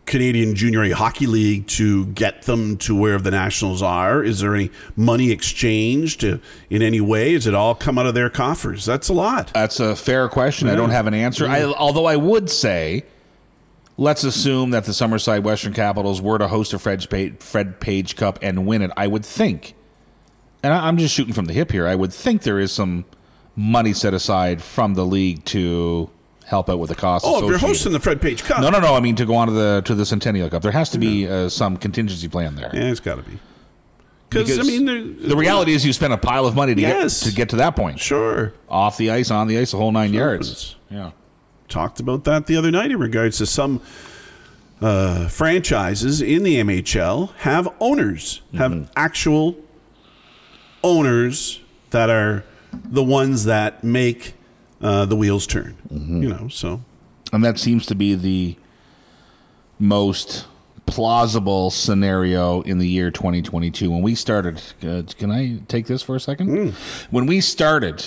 [0.05, 4.23] Canadian Junior A Hockey League to get them to where the Nationals are.
[4.23, 7.33] Is there any money exchanged in any way?
[7.33, 8.85] Is it all come out of their coffers?
[8.85, 9.53] That's a lot.
[9.55, 10.69] That's a fair question.
[10.69, 11.49] I don't have an answer.
[11.49, 13.05] I, although I would say,
[13.97, 18.17] let's assume that the Summerside Western Capitals were to host a Fred Page, Fred Page
[18.17, 18.91] Cup and win it.
[18.97, 19.75] I would think,
[20.63, 21.87] and I, I'm just shooting from the hip here.
[21.87, 23.07] I would think there is some
[23.57, 26.11] money set aside from the league to
[26.47, 27.27] help out with the costs.
[27.29, 28.95] Oh, if you're hosting the Fred Page Cup, No, no, no.
[28.95, 30.63] I mean to go on to the to the Centennial Cup.
[30.63, 32.71] There has to be uh, some contingency plan there.
[32.75, 33.39] yeah, it's got to be.
[34.31, 34.85] Because I mean,
[35.29, 37.23] the reality is you spend a pile of money to Yes.
[37.23, 38.01] get to get to that point.
[38.01, 38.53] sure.
[38.69, 40.75] Off the ice, on the ice, the whole nine yards.
[40.91, 41.13] Yeah.
[41.69, 43.81] talked about that the other night in regards to some
[44.83, 49.57] uh, franchises in the MHL have owners, have actual
[50.83, 52.45] owners that are
[52.85, 54.35] the ones that make
[54.81, 55.77] uh, the wheels turn.
[56.23, 56.81] You know, so
[57.33, 58.57] And that seems to be the
[59.79, 60.47] most
[60.87, 63.91] plausible scenario in the year 2022.
[63.91, 66.75] When we started, uh, can I take this for a second?
[67.11, 68.05] When we started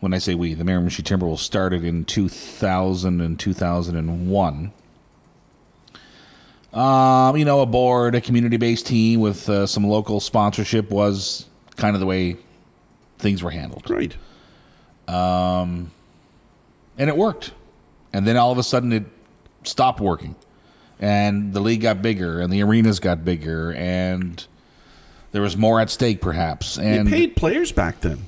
[0.00, 4.72] when I say we, the Miramichi Timberwolves started in 2000 and 2001.
[6.72, 11.94] Um, you know, a board, a community-based team with uh, some local sponsorship was kind
[11.94, 12.36] of the way
[13.20, 14.16] things were handled, Right.
[15.08, 15.90] Um,
[16.98, 17.52] and it worked.
[18.12, 19.04] And then all of a sudden, it
[19.64, 20.34] stopped working,
[20.98, 24.44] and the league got bigger, and the arenas got bigger, and
[25.32, 26.76] there was more at stake, perhaps.
[26.76, 28.24] They And paid players back then.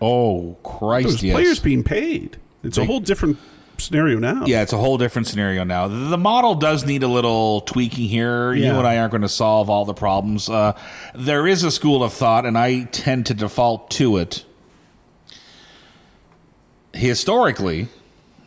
[0.00, 1.34] oh Christ, was yes.
[1.34, 2.36] players being paid.
[2.62, 3.38] It's a whole different
[3.78, 4.44] scenario now.
[4.46, 5.88] Yeah, it's a whole different scenario now.
[5.88, 8.52] The model does need a little tweaking here.
[8.52, 10.48] You and I aren't going to solve all the problems.
[10.48, 10.78] Uh,
[11.14, 14.44] there is a school of thought, and I tend to default to it.
[16.92, 17.88] Historically,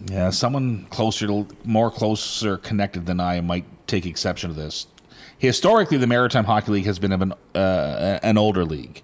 [0.05, 4.87] yeah, someone closer, to, more closer connected than I might take exception to this.
[5.37, 9.01] Historically, the Maritime Hockey League has been of an uh, an older league.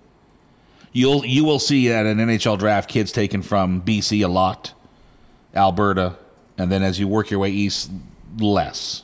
[0.92, 4.74] You'll you will see at an NHL draft kids taken from BC a lot.
[5.58, 6.16] Alberta,
[6.58, 7.92] and then as you work your way east,
[8.38, 9.04] less.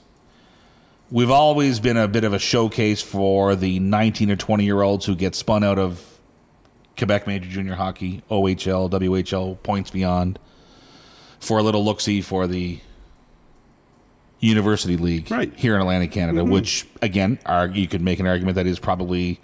[1.11, 5.05] We've always been a bit of a showcase for the 19 or 20 year olds
[5.05, 6.19] who get spun out of
[6.97, 10.39] Quebec Major Junior Hockey, OHL, WHL, points beyond,
[11.39, 12.79] for a little look see for the
[14.39, 15.53] University League Right.
[15.55, 16.51] here in Atlantic Canada, mm-hmm.
[16.51, 19.39] which, again, are, you could make an argument that is probably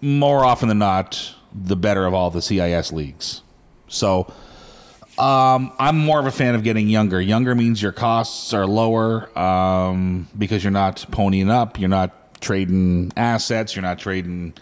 [0.00, 3.42] more often than not the better of all the CIS leagues.
[3.88, 4.32] So,
[5.18, 7.20] um, I'm more of a fan of getting younger.
[7.20, 11.78] Younger means your costs are lower um, because you're not ponying up.
[11.78, 13.76] You're not trading assets.
[13.76, 14.54] You're not trading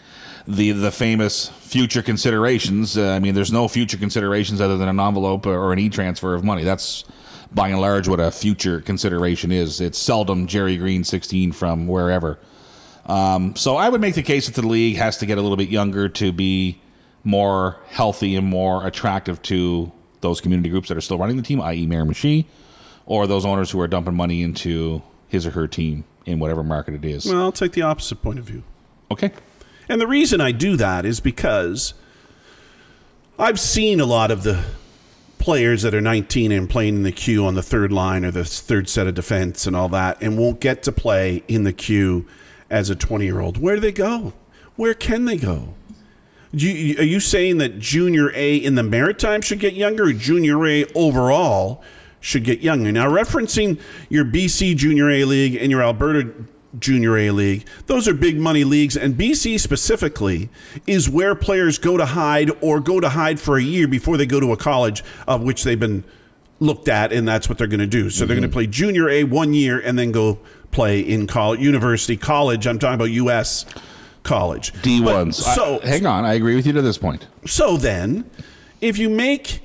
[0.47, 2.97] the the famous future considerations.
[2.97, 6.43] Uh, I mean, there's no future considerations other than an envelope or an e-transfer of
[6.43, 6.63] money.
[6.63, 7.05] That's
[7.53, 9.81] by and large what a future consideration is.
[9.81, 12.39] It's seldom Jerry Green 16 from wherever.
[13.05, 15.57] Um, so I would make the case that the league has to get a little
[15.57, 16.79] bit younger to be
[17.23, 21.61] more healthy and more attractive to those community groups that are still running the team,
[21.61, 22.45] i.e., Mayor Miramichi,
[23.05, 26.93] or those owners who are dumping money into his or her team in whatever market
[26.93, 27.25] it is.
[27.25, 28.63] Well, I'll take the opposite point of view.
[29.09, 29.31] Okay.
[29.89, 31.93] And the reason I do that is because
[33.37, 34.63] I've seen a lot of the
[35.39, 38.45] players that are 19 and playing in the queue on the third line or the
[38.45, 42.25] third set of defense and all that and won't get to play in the queue
[42.69, 43.57] as a 20 year old.
[43.57, 44.33] Where do they go?
[44.75, 45.73] Where can they go?
[46.53, 50.13] Do you, are you saying that junior A in the Maritime should get younger or
[50.13, 51.81] junior A overall
[52.19, 52.91] should get younger?
[52.91, 56.33] Now, referencing your BC Junior A League and your Alberta
[56.77, 60.49] Junior A League, those are big money leagues, and BC specifically
[60.85, 64.25] is where players go to hide or go to hide for a year before they
[64.25, 66.03] go to a college of which they've been
[66.59, 68.09] looked at, and that's what they're going to do.
[68.09, 68.53] So they're going to mm-hmm.
[68.53, 70.37] play Junior A one year and then go
[70.71, 72.67] play in college, university, college.
[72.67, 73.65] I'm talking about U.S.
[74.23, 74.71] college.
[74.81, 75.37] D But- ones.
[75.37, 77.27] So hang on, I agree with you to this point.
[77.45, 78.25] so then,
[78.81, 79.61] if you make,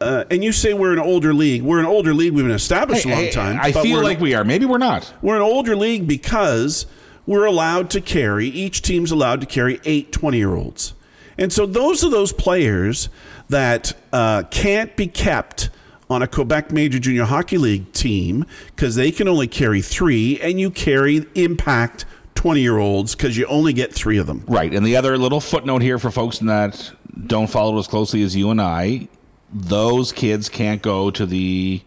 [0.00, 2.32] uh, and you say we're an older league, we're an older league.
[2.32, 3.58] We've been established a long Hey, time.
[3.60, 4.44] I but feel like we are.
[4.44, 5.12] Maybe we're not.
[5.22, 6.86] we're an older league because
[7.26, 8.46] we're allowed to carry.
[8.48, 10.94] Each team's allowed to carry eight 20 year olds,
[11.38, 13.08] and so those are those players
[13.48, 15.68] that uh, can't be kept
[16.10, 20.58] on a Quebec Major Junior Hockey League team because they can only carry three, and
[20.60, 22.04] you carry impact
[22.42, 24.42] 20 year olds because you only get three of them.
[24.48, 24.74] Right.
[24.74, 26.90] And the other little footnote here for folks that
[27.28, 29.06] don't follow it as closely as you and I,
[29.52, 31.82] those kids can't go to the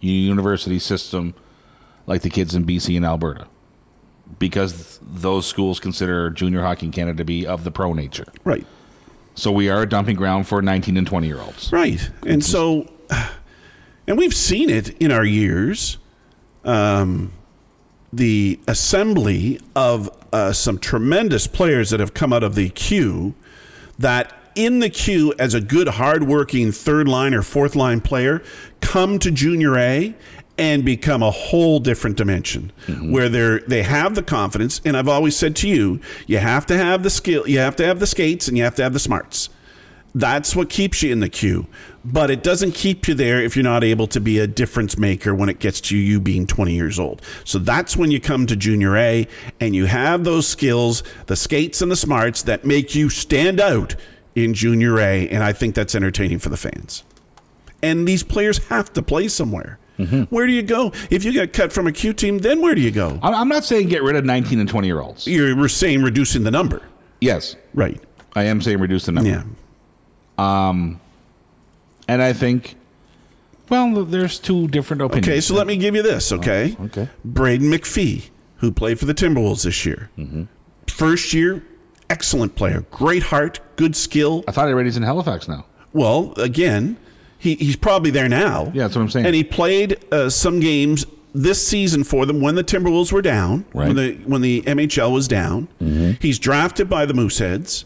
[0.00, 1.34] university system
[2.08, 3.46] like the kids in BC and Alberta
[4.40, 8.26] because those schools consider junior hockey in Canada to be of the pro nature.
[8.42, 8.66] Right.
[9.36, 11.70] So we are a dumping ground for 19 and 20 year olds.
[11.70, 12.10] Right.
[12.26, 12.90] And so,
[14.08, 15.98] and we've seen it in our years,
[16.64, 17.32] um,
[18.12, 23.34] the assembly of uh, some tremendous players that have come out of the queue
[23.98, 28.42] that in the queue as a good hardworking third line or fourth line player
[28.80, 30.14] come to junior A
[30.58, 32.70] and become a whole different dimension
[33.10, 34.82] where they're they have the confidence.
[34.84, 37.84] And I've always said to you you have to have the skill you have to
[37.86, 39.48] have the skates and you have to have the smarts
[40.14, 41.66] that's what keeps you in the queue.
[42.04, 45.34] But it doesn't keep you there if you're not able to be a difference maker
[45.34, 47.22] when it gets to you being 20 years old.
[47.44, 49.28] So that's when you come to junior A
[49.60, 53.94] and you have those skills, the skates and the smarts that make you stand out
[54.34, 55.28] in junior A.
[55.28, 57.04] And I think that's entertaining for the fans.
[57.82, 59.78] And these players have to play somewhere.
[59.98, 60.22] Mm-hmm.
[60.34, 60.92] Where do you go?
[61.10, 63.18] If you get cut from a Q team, then where do you go?
[63.22, 65.26] I'm not saying get rid of 19 and 20 year olds.
[65.26, 66.82] You're we're saying reducing the number.
[67.20, 68.02] Yes, Right.
[68.34, 69.30] I am saying reduce the number.
[69.30, 69.42] Yeah.
[70.42, 71.00] Um,
[72.08, 72.76] and I think,
[73.68, 75.28] well, there's two different opinions.
[75.28, 76.76] Okay, so let me give you this, okay?
[76.80, 77.08] okay.
[77.24, 80.10] Braden McPhee, who played for the Timberwolves this year.
[80.18, 80.44] Mm-hmm.
[80.88, 81.64] First year,
[82.10, 82.84] excellent player.
[82.90, 84.44] Great heart, good skill.
[84.48, 85.64] I thought already he's in Halifax now.
[85.92, 86.96] Well, again,
[87.38, 88.70] he, he's probably there now.
[88.74, 89.26] Yeah, that's what I'm saying.
[89.26, 93.64] And he played uh, some games this season for them when the Timberwolves were down,
[93.72, 93.86] Right.
[93.88, 95.68] when the when the MHL was down.
[95.80, 96.12] Mm-hmm.
[96.20, 97.84] He's drafted by the Mooseheads.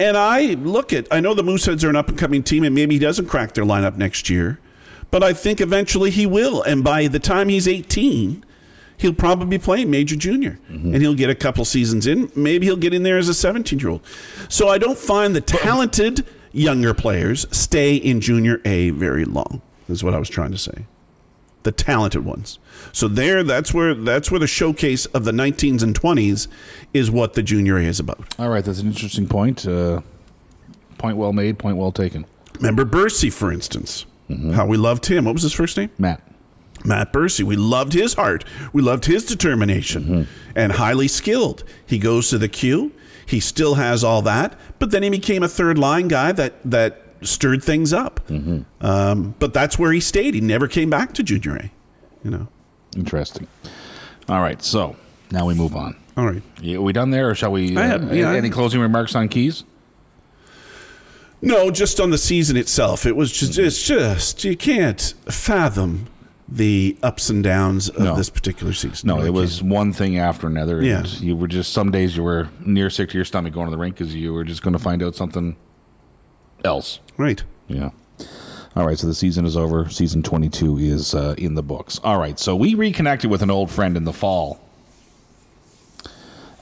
[0.00, 2.74] And I look at I know the Mooseheads are an up and coming team and
[2.74, 4.58] maybe he doesn't crack their lineup next year,
[5.10, 6.62] but I think eventually he will.
[6.62, 8.44] And by the time he's 18,
[8.96, 10.92] he'll probably be playing major junior mm-hmm.
[10.92, 12.30] and he'll get a couple seasons in.
[12.34, 14.04] Maybe he'll get in there as a 17 year old.
[14.48, 20.02] So I don't find the talented younger players stay in junior A very long, is
[20.02, 20.86] what I was trying to say
[21.64, 22.58] the talented ones.
[22.92, 26.46] So there, that's where that's where the showcase of the 19s and 20s
[26.92, 28.22] is what the junior A is about.
[28.38, 29.66] All right, that's an interesting point.
[29.66, 30.02] Uh,
[30.98, 31.58] point well made.
[31.58, 32.24] Point well taken.
[32.56, 34.06] Remember Bursey, for instance,
[34.52, 35.24] how we loved him.
[35.24, 35.90] What was his first name?
[35.98, 36.20] Matt.
[36.84, 37.42] Matt Bursey.
[37.42, 38.44] We loved his heart.
[38.72, 41.64] We loved his determination and highly skilled.
[41.84, 42.92] He goes to the queue.
[43.26, 47.03] He still has all that, but then he became a third line guy that that
[47.22, 48.20] stirred things up.
[48.80, 50.34] Um, but that's where he stayed.
[50.34, 51.70] He never came back to junior A.
[52.24, 52.48] You know.
[52.96, 53.46] Interesting.
[54.28, 54.96] All right, so
[55.30, 55.96] now we move on.
[56.16, 56.42] All right.
[56.60, 57.76] Yeah, Are we done there, or shall we?
[57.76, 59.64] I have- uh, yeah, any closing remarks on keys?
[61.42, 63.04] No, just on the season itself.
[63.04, 63.64] It was just, Mm-hmm.
[63.66, 66.06] it's just you can't fathom
[66.48, 68.16] the ups and downs of No.
[68.16, 69.08] this particular season.
[69.08, 70.78] No, it was one thing after another.
[70.78, 71.02] and Yeah.
[71.18, 73.78] you were just some days you were near sick to your stomach going to the
[73.78, 75.56] rink because you were just going to find out something
[76.64, 77.00] else.
[77.16, 77.42] right.
[77.68, 77.90] Yeah.
[78.76, 79.88] All right, so the season is over.
[79.88, 82.00] Season 22 is uh, in the books.
[82.02, 84.60] All right, so we reconnected with an old friend in the fall.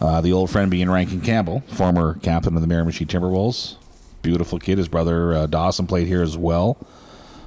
[0.01, 3.77] Uh, the old friend being Rankin Campbell, former captain of the Miramichi Timberwolves.
[4.21, 4.77] Beautiful kid.
[4.79, 6.77] His brother uh, Dawson played here as well.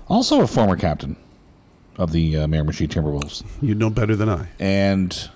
[0.07, 1.15] Also a former captain
[1.97, 4.47] of the uh, Miramichi Timberwolves You know better than I.
[4.59, 5.29] and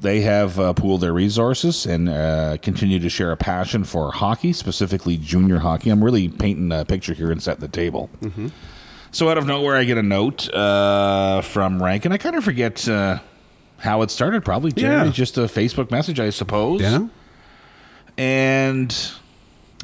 [0.00, 4.52] they have uh, pooled their resources and uh, continue to share a passion for hockey,
[4.52, 5.90] specifically junior hockey.
[5.90, 8.08] I'm really painting a picture here and setting the table.
[9.10, 12.44] So out of nowhere, I get a note uh, from Rank, and I kind of
[12.44, 13.18] forget uh,
[13.78, 14.44] how it started.
[14.44, 15.08] Probably Yeah.
[15.10, 16.80] just a Facebook message, I suppose.
[16.82, 17.08] Yeah.
[18.16, 18.94] And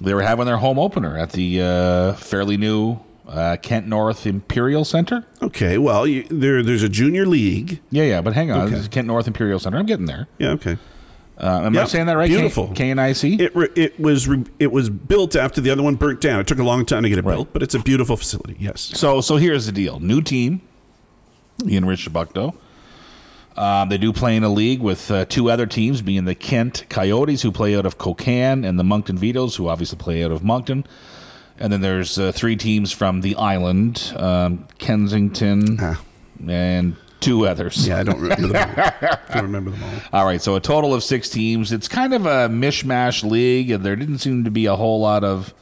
[0.00, 4.84] they were having their home opener at the uh, fairly new uh, Kent North Imperial
[4.84, 5.24] Center.
[5.42, 5.78] Okay.
[5.78, 7.80] Well, you, there there's a junior league.
[7.90, 8.70] Yeah, yeah, but hang on, Okay.
[8.74, 9.78] this is Kent North Imperial Center.
[9.78, 10.28] I'm getting there.
[10.38, 10.50] Yeah.
[10.50, 10.76] Okay.
[11.36, 12.28] Uh, am I saying that right?
[12.28, 12.68] beautiful.
[12.74, 13.34] K and I C.
[13.34, 16.38] It re, it was re, it was built after the other one burnt down.
[16.38, 17.34] It took a long time to get it Right.
[17.34, 18.56] built, but it's a beautiful facility.
[18.60, 18.80] Yes.
[18.94, 20.60] So, so here's the deal: new team
[21.66, 22.54] in Richibucto.
[23.56, 26.84] Um, they do play in a league with uh, two other teams, being the Kent
[26.88, 30.42] Coyotes, who play out of Cocagne, and the Moncton Vitoes, who obviously play out of
[30.44, 30.84] Moncton.
[31.58, 36.00] And then there's uh, three teams from the island: um, Kensington Ah.
[36.48, 37.86] and two others.
[37.86, 38.74] Yeah, I don't remember them.
[38.76, 39.18] All.
[39.34, 40.20] don't remember them all.
[40.20, 41.70] All right, so a total of six teams.
[41.72, 45.22] It's kind of a mishmash league, and there didn't seem to be a whole lot
[45.24, 45.54] of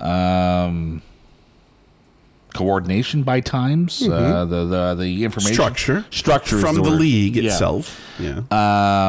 [0.00, 1.02] um,
[2.56, 4.02] coordination by times.
[4.02, 5.74] Uh, the the the information Mm-hmm.
[5.74, 6.04] Structure.
[6.10, 7.00] structure from the, word.
[7.00, 7.52] league Yeah.
[7.52, 8.00] itself.
[8.18, 8.40] Yeah.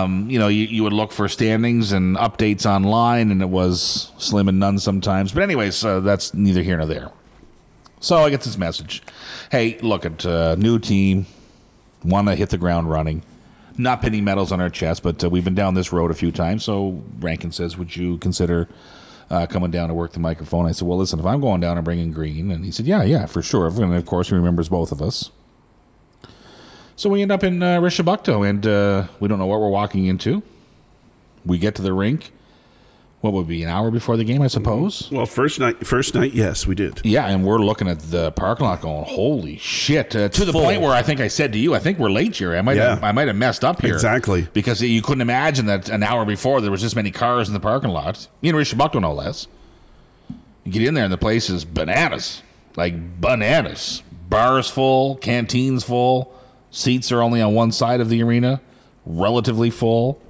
[0.04, 4.12] Um, you know, you, you would look for standings and updates online, and it was
[4.18, 5.32] slim and none sometimes.
[5.32, 7.12] But anyways, uh, that's neither here nor there.
[8.00, 9.02] So I get this message:
[9.52, 11.26] Hey, look at uh, new team,
[12.04, 13.24] want to hit the ground running.
[13.80, 16.32] Not pinning medals on our chest, but uh, we've been down this road a few
[16.32, 16.64] times.
[16.64, 18.68] So Rankin says, "Would you consider
[19.30, 21.78] uh, coming down to work the microphone?" I said, "Well, listen, if I'm going down
[21.78, 24.70] and bringing green," and he said, "Yeah, yeah, for sure." And of course, he remembers
[24.70, 25.32] both of us.
[26.96, 30.06] So we end up in uh, Richibucto, and uh, we don't know what we're walking
[30.06, 30.42] into.
[31.46, 32.32] We get to the rink.
[33.28, 35.10] What would be an hour before the game, I suppose?
[35.12, 37.02] well, first night, first night, yes, we did.
[37.04, 40.62] Yeah, and we're looking at the parking lot, going, "Holy shit!" Uh, to the Full.
[40.62, 42.56] point where I think I said to you, "I think we're late here.
[42.56, 44.48] I might, have, I might have messed up here." Exactly.
[44.54, 47.60] because you couldn't imagine that an hour before there was this many cars in the
[47.60, 48.30] parking lot.
[48.42, 49.48] In Richibucto, no less.
[50.64, 52.44] You get in there, and the place is bananas,
[52.78, 54.04] like bananas.
[54.30, 56.34] Bars full, canteens full,
[56.72, 58.62] seats are only on one side of the arena,
[59.06, 60.22] relatively full,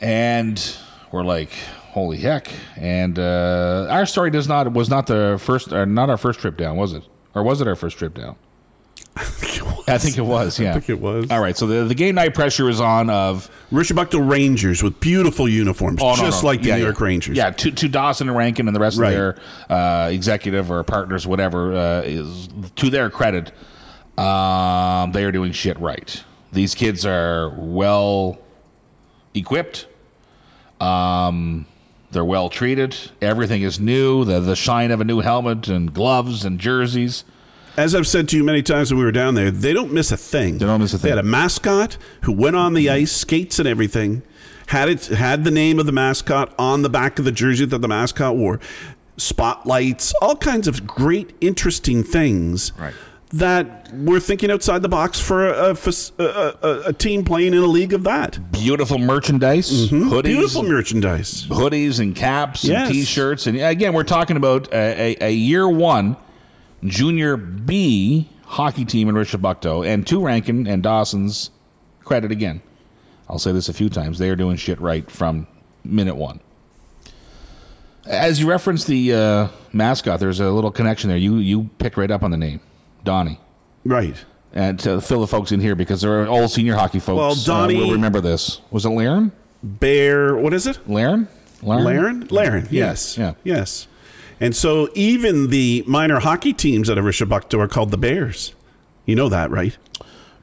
[0.00, 0.76] and
[1.12, 1.50] we're like,
[1.90, 6.16] "Holy heck!" And uh, our story does not was not the first, or not our
[6.18, 7.02] first trip down, was it?
[7.34, 8.36] Or was it our first trip down?
[9.16, 10.60] I think it was.
[10.60, 11.30] Yeah, I think it was.
[11.30, 15.48] All right, so the, the game night pressure is on of Richibucto Rangers with beautiful
[15.48, 16.48] uniforms, Oh, no, just no.
[16.50, 16.86] like the Yeah, New yeah.
[16.88, 17.36] York Rangers.
[17.36, 19.08] Yeah, to, to Dawson and Rankin and the rest Right.
[19.14, 19.36] of
[19.68, 23.50] their uh, executive or partners, whatever, uh, is to their credit,
[24.18, 26.22] um, they are doing shit right.
[26.52, 28.38] These kids are well
[29.34, 29.87] equipped.
[30.80, 31.66] Um,
[32.10, 32.96] they're well treated.
[33.20, 34.24] Everything is new.
[34.24, 37.24] The the shine of a new helmet and gloves and jerseys.
[37.76, 40.10] As I've said to you many times when we were down there, they don't miss
[40.10, 40.58] a thing.
[40.58, 41.10] They don't miss a thing.
[41.10, 44.22] They had a mascot who went on the ice, skates and everything.
[44.68, 47.78] Had it had the name of the mascot on the back of the jersey that
[47.78, 48.58] the mascot wore.
[49.16, 52.72] spotlights, all kinds of great, interesting things.
[52.78, 52.94] Right.
[53.30, 55.76] That we're thinking outside the box for a,
[56.18, 58.52] a, a, a team playing in a league of that.
[58.52, 61.46] Beautiful merchandise, hoodies, Beautiful merchandise.
[61.46, 62.90] hoodies and caps and Yes.
[62.90, 63.46] t-shirts.
[63.46, 66.16] And again we're talking about a, a, year one
[66.84, 71.50] junior b hockey team in Richibucto and two rankin and dawson's
[72.04, 72.62] credit again.
[73.28, 74.18] I'll say this a few times.
[74.18, 75.46] They are doing shit right from
[75.84, 76.40] minute one.
[78.06, 81.18] As you reference the uh, mascot there's a little connection there.
[81.18, 82.60] You you picked right up on the name
[83.04, 83.40] donnie
[83.84, 84.16] Right.
[84.52, 87.76] and to fill the folks in here because they're all senior hockey folks Well, Donnie-
[87.76, 89.32] uh, will remember this was it Laren?
[89.62, 90.78] Bear, what is it?
[90.88, 91.26] Laren?
[91.62, 92.28] Laren?
[92.30, 93.18] Laren, yes.
[93.18, 93.34] yeah.
[93.42, 93.88] Yes.
[94.40, 98.54] And so even the minor hockey teams at Richibucto are called the Bears.
[99.04, 99.76] You know that, right?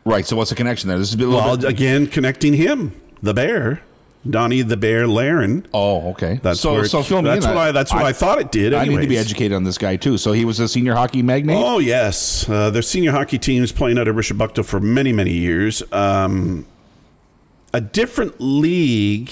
[0.04, 0.26] Right.
[0.26, 0.98] So what's the connection there?
[1.00, 1.70] This is a little Well, bit.
[1.70, 2.92] again, connecting him,
[3.24, 3.82] the Bear,
[4.28, 5.68] Donnie the Bear Laren.
[5.74, 6.40] Oh, okay.
[6.42, 6.74] That's so.
[6.74, 7.54] where it- so fill me that's in.
[7.54, 8.74] what I, that's what I, thought it did.
[8.74, 10.18] I need to be educated on this guy too.
[10.18, 11.58] So he was a senior hockey magnate.
[11.58, 15.84] Oh yes, uh, their senior hockey teams playing out of Richibucto for many many years.
[15.92, 16.66] Um,
[17.74, 19.32] a different league.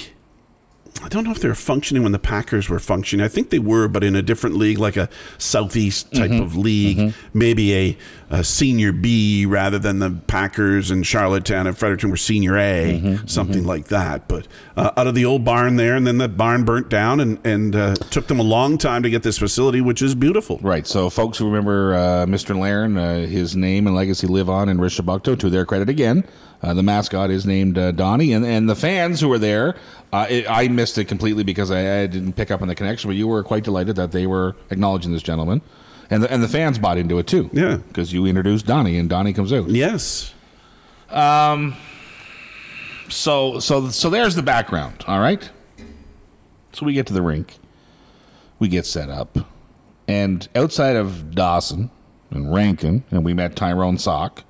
[1.02, 3.26] I don't know if they were functioning when the Packers were functioning.
[3.26, 7.14] I think they were, but in a different league, like a Southeast type of league,
[7.34, 7.98] maybe a,
[8.30, 13.66] a senior B rather than the Packers and Charlottetown and Fredericton were senior A, something
[13.66, 14.28] like that.
[14.28, 17.40] But uh, out of the old barn there, and then that barn burnt down, and
[17.46, 20.60] and uh, took them a long time to get this facility, which is beautiful.
[20.62, 20.86] Right.
[20.86, 22.58] So folks who remember uh, Mr.
[22.58, 25.38] Laren, uh, his name and legacy live on in Richibucto.
[25.40, 26.24] To their credit, again,
[26.62, 29.76] uh, the mascot is named uh, Donnie, and and the fans who were there.
[30.14, 33.10] Uh, it, I missed it completely because I, I didn't pick up on the connection,
[33.10, 35.62] but you were quite delighted that they were acknowledging this gentleman,
[36.12, 37.50] and the, and the fans bought into it too.
[37.52, 37.78] Yeah.
[37.88, 39.68] because you introduced Donnie, and Donnie comes out.
[39.70, 40.34] Yes.
[41.10, 41.76] Um,
[43.10, 45.04] So so so there's the background.
[45.08, 45.50] All right.
[46.74, 47.58] So we get to the rink.
[48.60, 49.38] We get set up,
[50.08, 51.90] and outside of Dawson
[52.32, 54.44] and Rankin, and we met Tyrone Sock.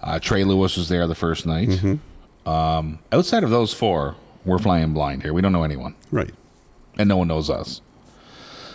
[0.00, 1.98] Uh, Trey Lewis was there the first night.
[2.46, 4.14] Um, outside of those four,
[4.48, 5.32] we're flying blind here.
[5.32, 6.30] We don't know anyone, Right.
[6.98, 7.80] and no one knows us.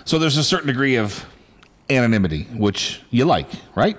[0.05, 1.26] So there's a certain degree of
[1.89, 3.97] anonymity, which you like, right?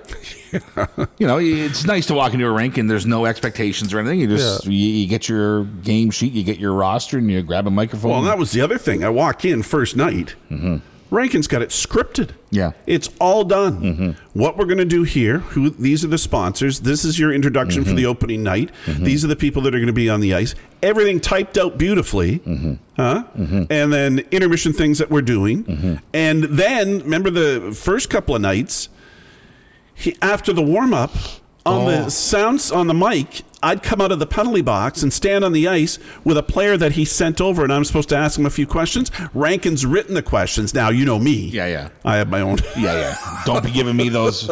[1.19, 4.19] you know, it's nice to walk into a rink and there's no expectations or anything.
[4.19, 7.67] You just you, you get your game sheet, you get your roster, and you grab
[7.67, 8.11] a microphone.
[8.11, 9.03] Well, that was the other thing.
[9.03, 10.35] I walk in first night.
[10.49, 10.77] Mm-hmm.
[11.11, 12.31] Rankin's got it scripted.
[12.49, 12.71] Yeah.
[12.87, 13.81] It's all done.
[13.81, 14.39] Mm-hmm.
[14.39, 16.79] What we're going to do here, who these are the sponsors.
[16.81, 17.97] This is your introduction for mm-hmm.
[17.97, 18.71] the opening night.
[18.85, 19.03] Mm-hmm.
[19.03, 20.55] These are the people that are going to be on the ice.
[20.81, 22.41] Everything typed out beautifully.
[22.97, 23.23] Huh?
[23.35, 26.01] And then intermission things that we're doing.
[26.13, 28.89] And then remember the first couple of nights
[29.93, 31.15] he, after the warm up
[31.65, 31.85] on Oh.
[31.85, 35.51] the sounds on the mic, I'd come out of the penalty box and stand on
[35.51, 38.45] the ice with a player that he sent over, and I'm supposed to ask him
[38.45, 39.09] a few questions.
[39.33, 40.73] Rankin's written the questions.
[40.73, 41.47] Now you know me.
[41.49, 41.89] Yeah, yeah.
[42.03, 42.57] I have my own.
[42.77, 43.41] yeah, yeah.
[43.45, 44.47] Don't be giving me those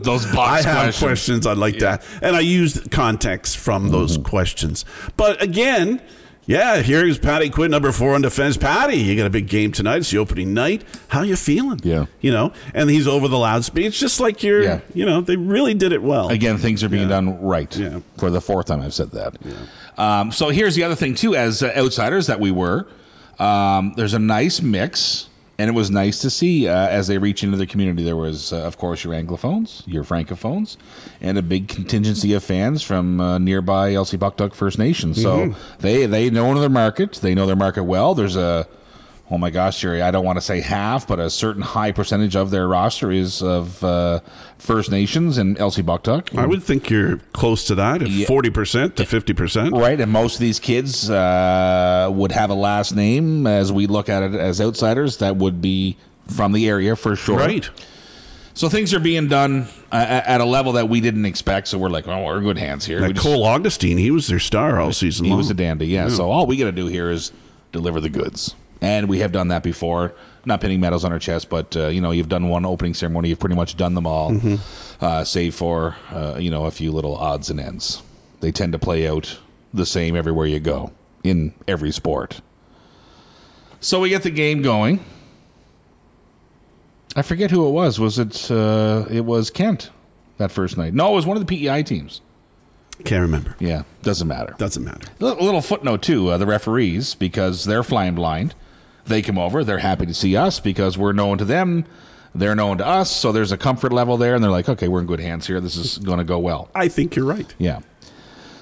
[0.00, 0.66] those box.
[0.66, 0.98] I have questions.
[1.02, 1.46] questions.
[1.46, 4.28] I'd like that, and I used context from those Mm-hmm.
[4.28, 4.84] questions.
[5.16, 6.00] But again,
[6.46, 8.56] yeah, here's Patty Quinn, number four on defense.
[8.56, 9.96] Patty, you got a big game tonight.
[9.98, 10.82] It's the opening night.
[11.08, 11.80] How you feeling?
[11.82, 12.06] Yeah.
[12.20, 13.88] you know, and he's over the loudspeaker.
[13.88, 14.80] It's just like you're, Yeah.
[14.94, 16.28] you know, they really did it well.
[16.28, 17.74] Again, things are being done right.
[17.76, 18.00] Yeah.
[18.18, 19.36] For the fourth time I've said that.
[19.98, 22.86] Um, so here's the other thing too, as uh, outsiders that we were,
[23.38, 25.28] um, there's a nice mix,
[25.58, 28.04] and it was nice to see uh, as they reach into the community.
[28.04, 30.76] There was, uh, of course, your Anglophones, your Francophones,
[31.20, 35.14] and a big contingency of fans from uh, nearby Elsipogtog First Nation.
[35.14, 37.14] So they they know their market.
[37.14, 38.14] They know their market well.
[38.14, 38.66] There's a
[39.30, 42.36] oh my gosh, Jerry, I don't want to say half, but a certain high percentage
[42.36, 44.20] of their roster is of uh,
[44.58, 46.36] First Nations and Elsipogtog.
[46.38, 48.26] I would think you're close to that, Yeah.
[48.26, 49.74] forty percent to fifty percent.
[49.74, 54.08] Right, and most of these kids uh, would have a last name, as we look
[54.08, 55.96] at it as outsiders, that would be
[56.28, 57.38] from the area for sure.
[57.38, 57.68] Right.
[58.54, 59.96] So things are being done uh,
[60.26, 61.68] at a level that we didn't expect.
[61.68, 63.06] So we're like, oh, we're in good hands here.
[63.12, 65.38] Just- Cole Augustine, he was their star all season he long.
[65.38, 66.08] was a dandy, yeah.
[66.08, 67.32] So all we got to do here is
[67.72, 70.12] deliver the goods, and we have done that before.
[70.44, 73.30] Not pinning medals on our chest, but uh, you know, you've done one opening ceremony.
[73.30, 75.04] You've pretty much done them all, Mm-hmm.
[75.04, 78.02] uh, save for uh, you know a few little odds and ends.
[78.40, 79.38] They tend to play out
[79.74, 80.92] the same everywhere you go
[81.24, 82.40] in every sport.
[83.80, 85.00] So we get the game going.
[87.14, 87.98] I forget who it was.
[87.98, 88.50] Was it?
[88.50, 89.90] Uh, it was Kent
[90.38, 90.92] that first night.
[90.94, 92.20] No, it was one of the PEI teams.
[93.04, 93.56] Can't remember.
[93.58, 94.54] Yeah, doesn't matter.
[94.58, 95.08] Doesn't matter.
[95.20, 98.54] A little footnote too: uh, the referees, because they're flying blind,
[99.06, 99.64] they come over.
[99.64, 101.84] They're happy to see us because we're known to them.
[102.34, 105.00] They're known to us, so there's a comfort level there, and they're like, "Okay, we're
[105.00, 105.60] in good hands here.
[105.60, 107.54] This is going to go well." I think you're right.
[107.58, 107.80] Yeah.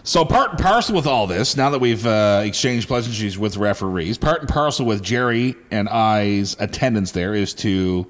[0.07, 4.19] So part and parcel with all this, now that we've uh, exchanged pleasantries with referees,
[4.19, 8.07] part and parcel with Jerry and I's attendance there is to,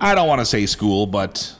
[0.00, 1.54] I don't want to say school, but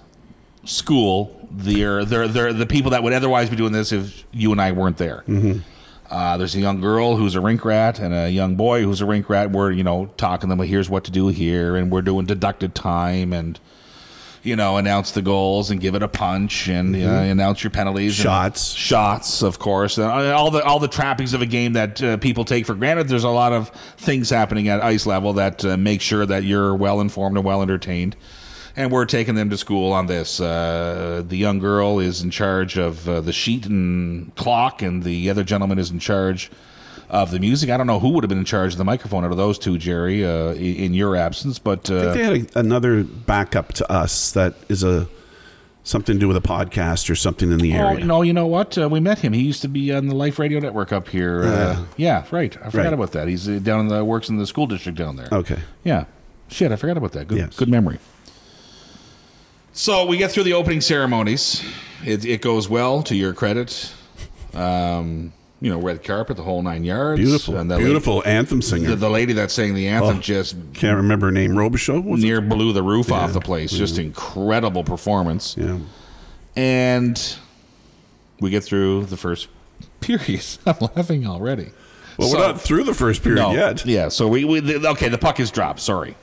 [0.64, 4.60] school the they're, they're the people that would otherwise be doing this if you and
[4.60, 5.22] I weren't there.
[5.28, 5.60] Mm-hmm.
[6.10, 9.06] Uh, there's a young girl who's a rink rat and a young boy who's a
[9.06, 9.50] rink rat.
[9.50, 10.66] We're you know talking to them.
[10.66, 13.58] Here's what to do here, and we're doing deducted time and
[14.42, 18.18] you know, announce the goals and give it a punch and uh, announce your penalties,
[18.18, 18.72] and Shots.
[18.72, 22.44] shots, of course, and all the all the trappings of a game that uh, people
[22.44, 23.08] take for granted.
[23.08, 26.74] There's a lot of things happening at ice level that uh, make sure that you're
[26.74, 28.16] well informed and well entertained.
[28.76, 30.40] And we're taking them to school on this.
[30.40, 35.28] Uh, the young girl is in charge of uh, the sheet and clock, and the
[35.30, 36.50] other gentleman is in charge
[37.10, 37.70] of the music.
[37.70, 39.58] I don't know who would have been in charge of the microphone out of those
[39.58, 43.72] two, Jerry, uh, in your absence, but I uh, think they had a, another backup
[43.74, 45.08] to us that is a
[45.84, 48.04] something to do with a podcast or something in the Oh, area.
[48.04, 48.76] no, you know what?
[48.76, 49.32] Uh, we met him.
[49.32, 51.44] He used to be on the Life Radio Network up here.
[51.44, 52.54] Uh, yeah, right.
[52.58, 52.92] I forgot Right.
[52.92, 53.26] about that.
[53.26, 55.28] He's uh, down in the works in the school district down there.
[55.32, 55.58] Okay.
[55.84, 56.04] Yeah.
[56.48, 57.26] Shit, I forgot about that.
[57.28, 57.56] Good, Yes.
[57.56, 57.98] good memory.
[59.78, 61.64] So we get through the opening ceremonies.
[62.04, 63.94] It, it goes well, to your credit.
[64.52, 67.20] Um, you know, red carpet, the whole nine yards.
[67.20, 68.88] Beautiful, And the beautiful anthem singer.
[68.90, 70.20] the, the lady that sang the anthem Oh.
[70.20, 71.52] just Can't remember her name.
[71.52, 72.26] Robichaud was it?
[72.26, 73.70] near blew the roof off the place.
[73.70, 75.56] Just incredible performance.
[75.56, 75.78] Yeah.
[76.56, 77.36] And
[78.40, 79.46] we get through the first
[80.00, 80.44] period.
[80.66, 81.70] I'm laughing already.
[82.16, 83.86] Well, So- we're not through the first period no, yet.
[83.86, 85.78] Yeah, so we, we the, okay, the puck is dropped.
[85.78, 86.16] Sorry.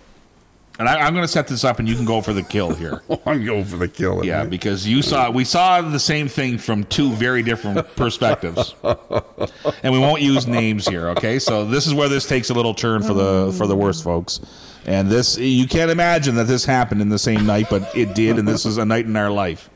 [0.78, 2.74] And I, I'm going to set this up, and you can go for the kill
[2.74, 3.02] here.
[3.26, 4.26] I'm going for the kill.
[4.26, 9.94] Yeah, because you saw we saw the same thing from two very different perspectives, and
[9.94, 11.10] we won't use names here.
[11.10, 14.04] Okay, so this is where this takes a little turn for the for the worst
[14.04, 14.42] folks,
[14.86, 18.38] and this you can't imagine that this happened in the same night, but it did,
[18.38, 19.70] and this is a night in our life.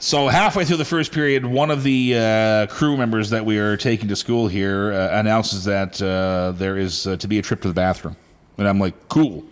[0.00, 3.76] So halfway through the first period, one of the uh, crew members that we are
[3.76, 7.62] taking to school here uh, announces that uh, there is uh, to be a trip
[7.62, 8.16] to the bathroom,
[8.58, 9.44] and I'm like, cool.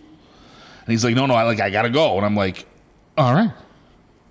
[0.87, 2.65] And he's like, no, no, I like I gotta go, and I'm like,
[3.17, 3.51] all right.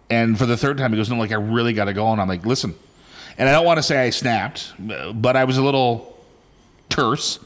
[0.09, 2.29] And for the third time, he goes, no, like I really gotta go, and I'm
[2.29, 2.75] like, listen.
[3.37, 6.19] And I don't want to say I snapped, but I was a little
[6.89, 7.39] terse,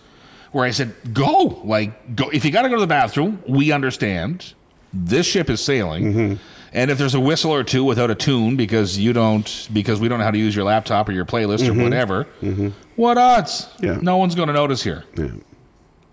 [0.52, 2.30] where I said, go, like go.
[2.30, 4.54] If you gotta go to the bathroom, we understand.
[4.92, 6.04] This ship is sailing.
[6.04, 6.34] Mm-hmm.
[6.72, 10.08] And if there's a whistle or two without a tune because you don't because we
[10.08, 11.82] don't know how to use your laptop or your playlist or mm-hmm.
[11.82, 12.68] whatever, mm-hmm.
[12.94, 13.68] what odds?
[13.80, 13.98] Yeah.
[14.00, 15.04] No one's going to notice here.
[15.16, 15.32] Yeah.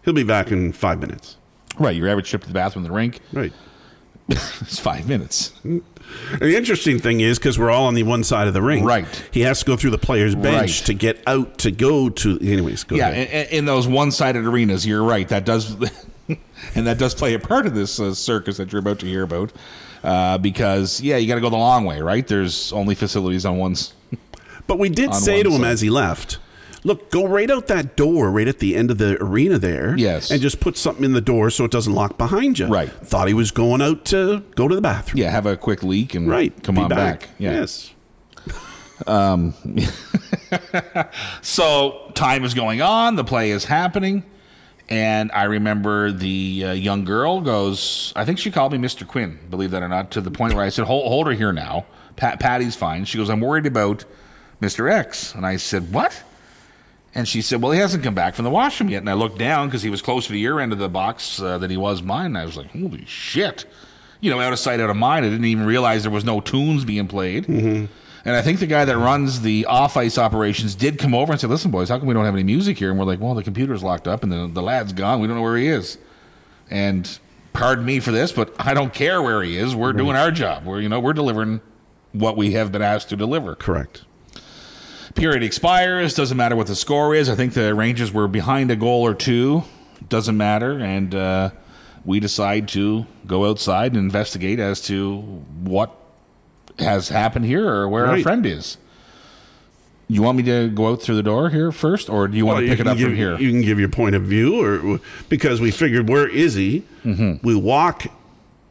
[0.04, 1.38] He'll be back in five minutes.
[1.80, 1.96] Right.
[1.96, 3.54] Your average trip to the bathroom in the rink Right.
[4.30, 5.54] it's five minutes.
[5.64, 8.84] The interesting thing is because we're all on the one side of the ring.
[8.84, 9.06] Right.
[9.32, 10.86] He has to go through the player's bench Right.
[10.88, 12.38] to get out to go to.
[12.42, 15.28] Anyways, go Yeah, in, in those one-sided arenas, you're right.
[15.30, 15.76] That does,
[16.76, 19.24] and that does play a part of this uh, circus that you're about to hear
[19.24, 19.52] about.
[20.04, 22.26] Uh, because yeah, you got to go the long way, right?
[22.28, 23.72] There's only facilities on one.
[23.74, 23.94] s-
[24.68, 25.72] But we did on say to him side.
[25.72, 26.38] as he left,
[26.84, 29.96] "Look, go right out that door, right at the end of the arena there.
[29.98, 30.32] Yes.
[30.32, 32.68] and just put something in the door so it doesn't lock behind you.
[32.68, 32.90] Right.
[32.92, 35.22] Thought he was going out to go to the bathroom.
[35.22, 36.54] Yeah, have a quick leak and Right.
[36.64, 37.30] come Be on back.
[37.38, 37.52] Yeah.
[37.52, 37.94] Yes.
[41.42, 44.24] So time is going on, the play is happening,
[44.90, 48.14] and I remember the uh, young girl goes.
[48.16, 49.06] I think she called me Mr.
[49.08, 51.52] Quinn, believe that or not, to the point where I said, "Hold, hold her here
[51.54, 51.86] now.
[52.16, 54.06] Pat, Patty's fine." She goes, "I'm worried about
[54.62, 54.92] Mr.
[54.92, 56.24] X," and I said, "What?"
[57.16, 59.38] And she said, "Well, he hasn't come back from the washroom yet." And I looked
[59.40, 62.02] down because he was closer to your end of the box uh, than he was
[62.02, 62.28] mine.
[62.28, 63.66] And I was like, "Holy shit!"
[64.20, 65.26] You know, out of sight, out of mind.
[65.26, 67.48] I didn't even realize there was no tunes being played.
[68.26, 71.40] And I think the guy that runs the off ice operations did come over and
[71.40, 73.34] say, "Listen, boys, how come we don't have any music here?" And we're like, "Well,
[73.36, 75.22] the computer's locked up, and the, the lad's gone.
[75.22, 75.98] We don't know where he is."
[76.70, 77.18] And
[77.54, 79.76] pardon me for this, but I don't care where he is.
[79.76, 80.66] We're doing our job.
[80.66, 81.62] We're you know we're delivering
[82.12, 83.56] what we have been asked to deliver.
[83.56, 84.04] Correct.
[85.16, 86.14] Period expires.
[86.14, 87.30] Doesn't matter what the score is.
[87.30, 89.64] I think the Rangers were behind a goal or two.
[90.10, 91.50] Doesn't matter, and uh,
[92.06, 95.18] we decide to go outside and investigate as to
[95.64, 95.96] what
[96.80, 98.78] has happened here or where our friend is.
[100.10, 102.58] You want me to go out through the door here first, or do you want
[102.58, 103.38] Well, to pick it up give, from here?
[103.38, 106.84] You can give your point of view, or because we figured where is he?
[107.04, 107.46] Mm-hmm.
[107.46, 108.06] We walk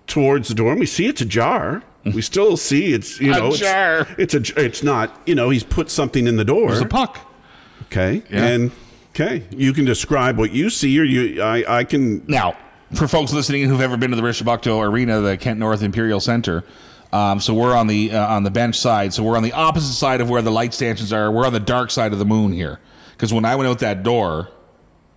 [0.07, 1.83] towards the door and we see it's ajar.
[2.15, 4.07] We still see it's you know it's- jar.
[4.19, 6.73] It's, a it's not you know he's put something in the door.
[6.73, 7.19] It's a puck.
[7.85, 8.45] okay, Yeah.
[8.47, 8.71] and
[9.15, 12.57] okay, you can describe what you see, or you I I can Now,
[12.95, 16.65] for folks listening who've ever been to the Richibucto Arena, the Kent North Imperial Center,
[17.13, 19.13] um, so we're on the uh, on the bench side.
[19.13, 21.31] So we're on the opposite side of where the light stanchions are.
[21.31, 22.79] We're on the dark side of the moon here.
[23.13, 24.49] Because when I went out that door,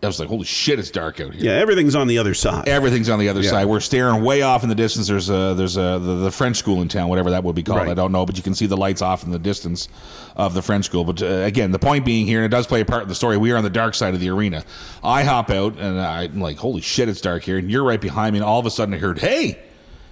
[0.02, 1.44] I was like, holy shit, it's dark out here.
[1.52, 2.70] Yeah, everything's on the other side.
[2.70, 3.50] Everything's on the other Yeah.
[3.50, 3.66] side.
[3.66, 5.08] We're staring way off in the distance.
[5.10, 7.80] There's a there's a the, the French school in town, whatever that would be called.
[7.80, 7.90] Right.
[7.90, 9.90] I don't know, but you can see the lights off in the distance
[10.38, 11.04] of the French school.
[11.04, 13.16] But uh, again, the point being here, and it does play a part in the
[13.16, 13.36] story.
[13.36, 14.64] We are on the dark side of the arena.
[15.04, 18.32] I hop out and I'm like, holy shit, it's dark here, and you're right behind
[18.34, 18.40] me.
[18.40, 19.60] And all of a sudden, I heard, hey,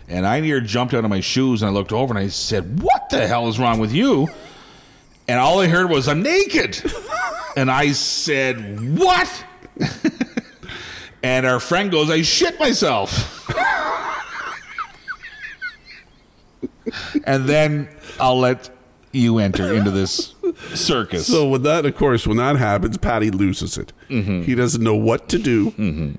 [0.09, 2.81] and I near jumped out of my shoes and I looked over and I said,
[2.81, 4.27] what the hell is wrong with you?
[5.29, 6.81] And all I heard was, I'm naked.
[7.55, 9.45] and I said, what?
[11.23, 13.49] And our friend goes, I shit myself.
[17.25, 18.69] and then I'll let
[19.11, 20.35] you enter into this
[20.73, 21.27] circus.
[21.27, 23.93] So with that, of course, when that happens, Patty loses it.
[24.09, 24.43] Mm-hmm.
[24.43, 26.17] He doesn't know what to do,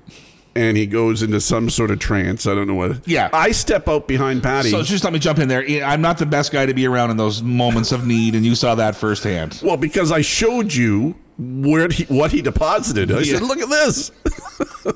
[0.55, 2.45] and he goes into some sort of trance.
[2.45, 3.07] I don't know what.
[3.07, 3.29] Yeah.
[3.31, 4.69] I step out behind Patty.
[4.69, 5.63] So just let me jump in there.
[5.83, 8.53] I'm not the best guy to be around in those moments of need, and you
[8.53, 9.61] saw that firsthand.
[9.63, 13.11] well, because I showed you where he, what he deposited.
[13.11, 13.33] I Yeah.
[13.37, 14.11] said, "Look at this.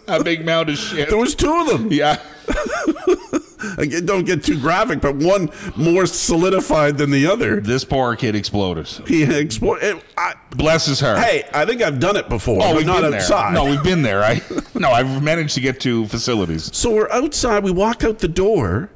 [0.07, 1.07] A big mound of shit.
[1.09, 1.91] There was two of them.
[1.91, 2.19] Yeah.
[3.77, 7.61] Again, don't get too graphic, but one more solidified than the other.
[7.61, 8.87] This poor kid exploded.
[9.07, 10.01] He exploded.
[10.17, 11.19] I, Bless his heart.
[11.19, 13.55] hey, I think I've done it before, oh, but we've not been outside.
[13.55, 13.63] there.
[13.63, 14.21] No, we've been there.
[14.21, 14.41] I
[14.75, 16.75] no, I've managed to get to facilities.
[16.75, 17.63] So we're outside.
[17.63, 18.89] We walk out the door,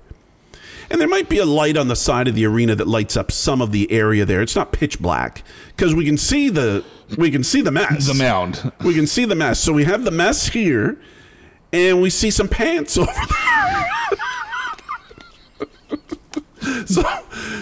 [0.92, 3.32] and there might be a light on the side of the arena that lights up
[3.32, 4.42] some of the area there.
[4.42, 5.44] It's not pitch black
[5.78, 6.84] because we can see the
[7.18, 8.08] we can see the mess.
[8.08, 8.72] The mound.
[8.84, 9.60] We can see the mess.
[9.60, 11.00] So we have the mess here,
[11.72, 13.90] and we see some pants over there.
[16.86, 17.04] so,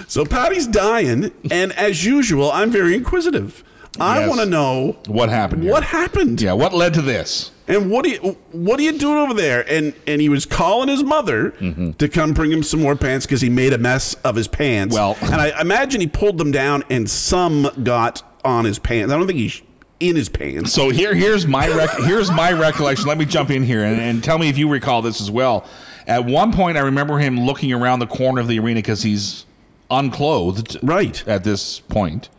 [0.08, 3.64] so Patty's dying, and as usual, I'm very inquisitive.
[4.00, 4.30] I Yes.
[4.30, 5.64] want to know What happened?
[5.64, 5.72] Here?
[5.72, 6.42] what happened.
[6.42, 6.52] Yeah.
[6.54, 7.52] What led to this?
[7.68, 9.64] And what are you what are you doing over there?
[9.72, 11.92] And and he was calling his mother mm-hmm.
[11.92, 14.94] to come bring him some more pants because he made a mess of his pants.
[14.94, 19.12] Well- and I imagine he pulled them down and some got on his pants.
[19.12, 19.62] I don't think he's
[20.00, 20.72] in his pants.
[20.74, 23.08] So here, here's my rec- here's my recollection.
[23.08, 25.66] Let me jump in here and, and tell me if you recall this as well.
[26.08, 29.46] At one point, I remember him looking around the corner of the arena because he's
[29.90, 31.26] unclothed Right.
[31.28, 32.30] at this point,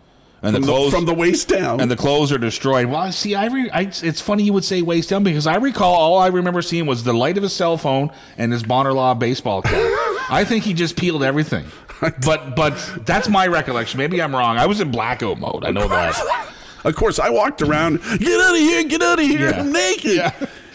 [0.43, 1.81] and From the the, clothes from the waist down.
[1.81, 2.87] and the clothes are destroyed.
[2.87, 5.95] Well, see, I, re- I it's funny you would say waist down because I recall
[5.95, 9.15] all I remember seeing was the light of his cell phone and his Bonar Law
[9.15, 9.73] baseball cap.
[10.31, 11.65] I think he just peeled everything.
[12.25, 13.99] But but that's my recollection.
[13.99, 14.59] Maybe I'm wrong.
[14.59, 15.65] I was in blackout mode.
[15.65, 16.53] I know that.
[16.85, 18.01] of course, I walked around.
[18.19, 18.85] Get out of here!
[18.85, 19.51] Get out of here!
[19.51, 19.61] Yeah.
[19.61, 20.17] I'm naked.
[20.17, 20.33] Yeah.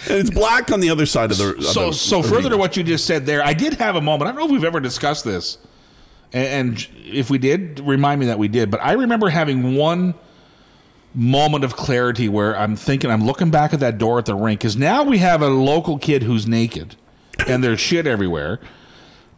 [0.10, 1.56] And it's black on the other side of the.
[1.58, 4.02] of so the so further to what you just said there, I did have a
[4.02, 4.30] moment.
[4.30, 5.60] I don't know if we've ever discussed this,
[6.34, 8.72] and, and if we did, remind me that we did.
[8.72, 10.16] But I remember having one
[11.14, 14.62] moment of clarity where I'm thinking, I'm looking back at that door at the rink
[14.62, 16.96] because now we have a local kid who's naked,
[17.48, 18.60] and there's shit everywhere.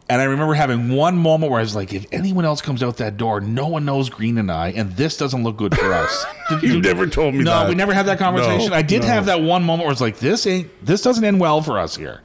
[0.06, 2.98] And I remember having one moment where I was like, if anyone else comes out
[2.98, 6.26] that door, no one knows Green and I, and this doesn't look good for us.
[6.62, 7.44] You never told me that.
[7.44, 7.68] no, that.
[7.70, 8.68] we never had that conversation.
[8.70, 9.08] No, I did no.
[9.08, 11.96] have that one moment where it's like, this ain't, this doesn't end well for us
[11.96, 12.20] here.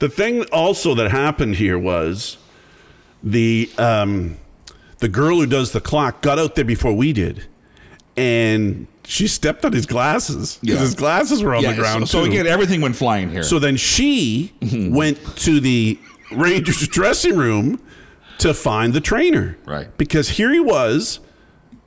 [0.00, 2.36] The thing also that happened here was
[3.22, 4.36] the um,
[4.98, 7.46] the girl who does the clock got out there before we did,
[8.16, 10.80] and she stepped on his glasses because Yeah.
[10.82, 12.06] his glasses were on the ground.
[12.08, 13.42] So, so again, everything went flying here.
[13.42, 14.52] so then she
[14.90, 15.98] went to the
[16.32, 17.80] Rangers dressing room
[18.38, 19.96] to find the trainer, Right.
[19.98, 21.20] Because here he was,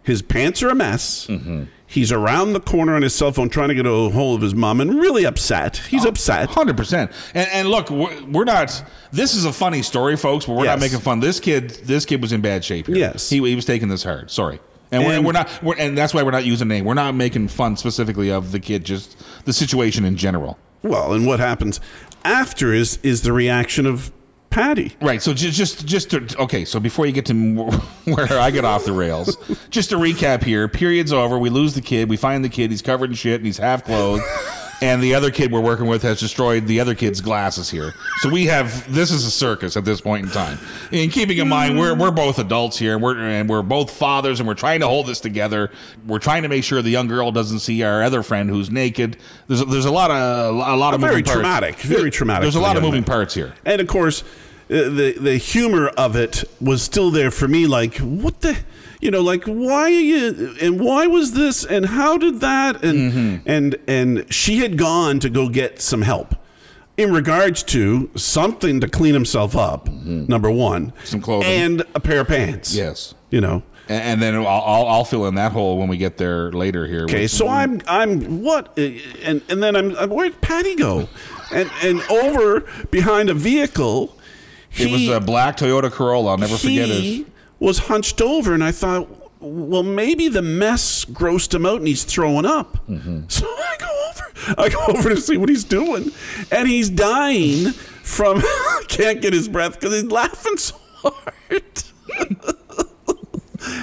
[0.04, 1.28] his pants are a mess.
[1.28, 1.64] Mm-hmm.
[1.86, 4.56] He's around the corner on his cell phone trying to get a hold of his
[4.56, 5.78] mom and really upset.
[5.78, 6.50] He's upset.
[6.52, 7.12] Hundred percent.
[7.34, 8.82] And and look, we're, we're not.
[9.12, 10.46] This is a funny story, folks.
[10.46, 11.20] But we're not making fun.
[11.20, 12.88] This kid, this kid was in bad shape.
[12.88, 12.96] Here.
[12.96, 13.30] Yes.
[13.30, 14.32] he, he was taking this hard.
[14.32, 14.62] Sorry.
[14.90, 15.50] And, we're, And- we're not.
[15.62, 16.86] We're, and that's why we're not using a name.
[16.86, 18.86] We're not making fun specifically of the kid.
[18.86, 20.58] Just the situation in general.
[20.84, 21.82] Well, and what happens
[22.24, 24.14] after is is the reaction of
[24.52, 24.96] Patty.
[25.02, 25.22] Right.
[25.22, 26.66] So just just just to, okay.
[26.66, 27.34] So before you get to
[28.06, 29.38] where I get off the rails,
[29.70, 30.68] just to recap here.
[30.68, 31.40] Period's over.
[31.40, 32.10] We lose the kid.
[32.10, 32.70] We find the kid.
[32.70, 34.24] He's covered in shit and he's half clothed.
[34.82, 37.94] And the other kid we're working with has destroyed the other kid's glasses here.
[38.22, 40.58] So we have this is a circus at this point in time.
[40.92, 44.40] And keeping in mind we're we're both adults here and we're and we're both fathers
[44.40, 45.70] and we're trying to hold this together.
[46.08, 49.18] We're trying to make sure the young girl doesn't see our other friend who's naked.
[49.48, 51.36] There's there's a lot of a lot of Very moving parts.
[51.36, 53.06] traumatic, very traumatic There's a lot of moving man.
[53.06, 53.54] parts here.
[53.66, 54.24] And of course,
[54.70, 57.68] uh, the the humor of it was still there for me.
[57.68, 58.58] Like, what the,
[59.02, 63.12] you know, like why are you and why was this and how did that and
[63.12, 63.50] Mm-hmm.
[63.50, 66.36] and and she had gone to go get some help
[66.98, 69.90] in regards to something to clean himself up.
[69.90, 71.06] Number one, Mm-hmm.
[71.06, 71.50] Some clothing.
[71.50, 72.76] and a pair of pants.
[72.76, 73.16] Yes.
[73.32, 73.64] you know.
[73.90, 76.86] And, and then I'll, I'll, I'll fill in that hole when we get there later
[76.86, 77.04] here.
[77.06, 78.82] Okay, so I'm I'm what uh,
[79.24, 81.10] and and then I'm, I'm where'd Patty go?
[81.52, 84.16] And and over behind a vehicle.
[84.78, 86.32] it was a black Toyota Corolla.
[86.32, 87.26] I'll never forget it.
[87.62, 89.08] Was hunched over, and I thought,
[89.40, 92.86] well, maybe the mess grossed him out and he's throwing up.
[92.88, 93.22] Mm-hmm.
[93.30, 96.12] So I go over, I go over to see what he's doing,
[96.52, 98.42] and he's dying from
[98.90, 101.84] can't get his breath because he's laughing so hard.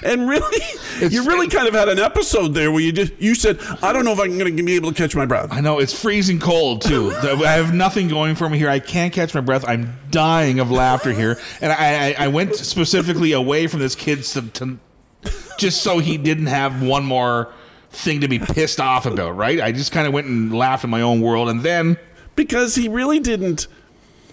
[0.02, 0.62] and really,
[1.00, 4.04] you really kind of had an episode there where you just you said, "I don't
[4.04, 6.38] know if I'm going to be able to catch my breath." I know it's freezing
[6.38, 7.12] cold too.
[7.22, 8.68] I have nothing going for me here.
[8.68, 9.64] I can't catch my breath.
[9.66, 14.22] I'm dying of laughter here, and I, I, I went specifically away from this kid
[14.24, 14.78] to, to
[15.58, 17.52] just so he didn't have one more
[17.90, 19.36] thing to be pissed off about.
[19.36, 19.60] Right?
[19.60, 21.98] I just kind of went and laughed in my own world, and then
[22.34, 23.66] because he really didn't.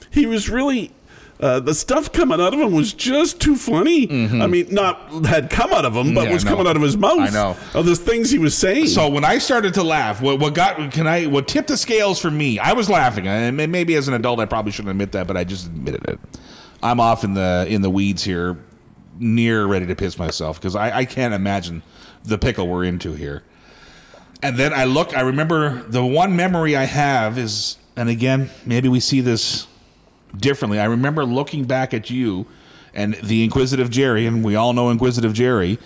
[0.10, 0.95] He was really.
[1.38, 4.08] Uh, the stuff coming out of him was just too funny.
[4.10, 6.28] I mean, not had come out of him, but Mm-hmm.
[6.30, 7.20] Yeah, was coming out of his mouth.
[7.20, 7.58] I know.
[7.74, 8.88] of the things he was saying.
[8.88, 12.20] So when I started to laugh, what, what got can I what tipped the scales
[12.22, 12.58] for me?
[12.58, 15.44] I was laughing, and maybe as an adult, I probably shouldn't admit that, but I
[15.44, 16.20] just admitted it.
[16.82, 18.58] I'm off in the in the weeds here,
[19.20, 21.84] near ready to piss myself because I, I can't imagine
[22.24, 23.44] the pickle we're into here.
[24.42, 28.88] And then I look, I remember the one memory I have is, and again, maybe
[28.88, 29.68] we see this
[30.38, 30.80] differently.
[30.80, 32.46] I remember looking back at you
[32.94, 35.78] and the Inquisitive Jerry, and we all know Inquisitive Jerry.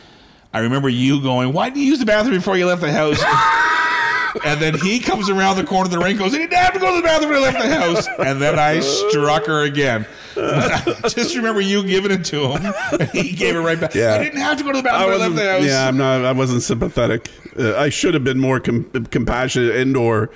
[0.54, 3.22] I remember you going, Why did you use the bathroom before you left the house?
[4.45, 6.80] and then he comes around the corner of the ring, goes, I didn't have to
[6.80, 8.08] go to the bathroom when I left the house.
[8.20, 10.06] And then I struck her again.
[10.38, 13.93] I just remember you giving it to him, and he gave it right back.
[13.93, 14.14] Yeah.
[14.14, 15.64] I didn't have to go to the bathroom when I left the house.
[15.64, 16.24] Yeah, I'm not.
[16.24, 17.30] I wasn't sympathetic.
[17.58, 20.30] Uh, I should have been more com- compassionate and or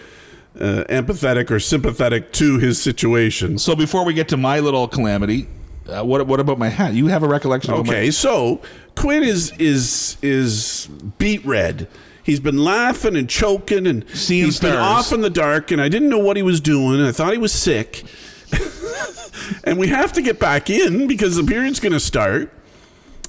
[0.59, 3.57] uh, empathetic or sympathetic to his situation.
[3.57, 5.47] So before we get to my little calamity,
[5.87, 6.93] uh, what what about my hat?
[6.93, 7.73] You have a recollection?
[7.73, 8.61] of my- Okay, so
[8.95, 10.87] Quinn is is is
[11.17, 11.87] beat red.
[12.23, 15.89] He's been laughing and choking and Seeing he's been off in the dark and I
[15.89, 17.01] didn't know what he was doing.
[17.01, 18.03] I thought he was sick.
[19.65, 22.49] and we have to get back in because the period's going to start.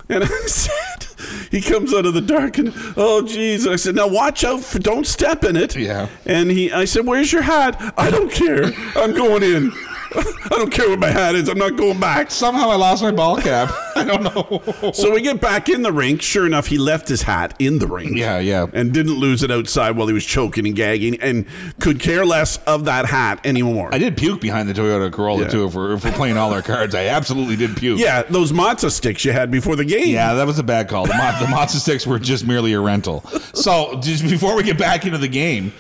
[0.09, 1.04] And I said,
[1.51, 3.67] he comes out of the dark and oh jeez.
[3.67, 5.77] I said, now watch out for don't step in it.
[5.77, 6.09] Yeah.
[6.27, 7.95] And he, I said, where's your hat?
[7.97, 8.73] I don't care.
[8.97, 9.73] I'm going in.
[10.17, 11.49] I don't care what my hat is.
[11.49, 12.31] I'm not going back.
[12.31, 13.71] Somehow I lost my ball cap.
[13.97, 14.93] I don't know.
[14.93, 16.23] So we get back in the rink.
[16.23, 18.17] Sure enough, he left his hat in the rink.
[18.17, 18.67] Yeah, yeah.
[18.73, 21.47] And didn't lose it outside while he was choking and gagging and
[21.81, 23.89] could care less of that hat anymore.
[23.93, 25.49] I did puke behind the Toyota Corolla Yeah.
[25.49, 25.65] too.
[25.67, 27.99] If we're, if we're playing all our cards, I absolutely did puke.
[27.99, 30.09] yeah, those matzo sticks you had before the game.
[30.09, 31.07] Yeah, that was a bad call.
[31.07, 33.21] The, mo- the were just merely a rental.
[33.55, 35.73] So, just before we get back into the game,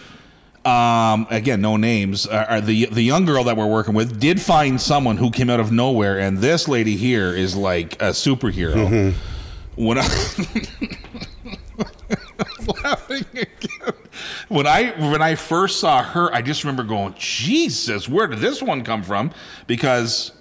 [0.64, 2.26] um, again, no names.
[2.26, 5.50] Uh, are the the young girl that we're working with did find someone who came
[5.50, 9.14] out of nowhere, and this lady here is like a superhero.
[9.76, 10.02] When I
[12.82, 13.92] laughing again.
[14.48, 18.62] When I when I first saw her, I just remember going, Jesus, where did this
[18.62, 19.32] one come from?
[19.66, 20.32] Because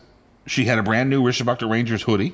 [0.46, 2.34] she had a brand new Richibucto Rangers hoodie.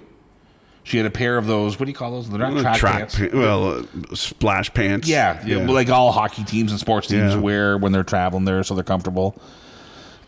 [0.84, 1.80] She had a pair of those.
[1.80, 2.30] What do you call those?
[2.30, 3.20] They're not Uh, track, track pants.
[3.20, 5.08] pa- well, uh, splash pants.
[5.08, 7.40] Yeah, yeah, like all hockey teams and sports teams Yeah.
[7.40, 9.36] wear when they're traveling there, so they're comfortable.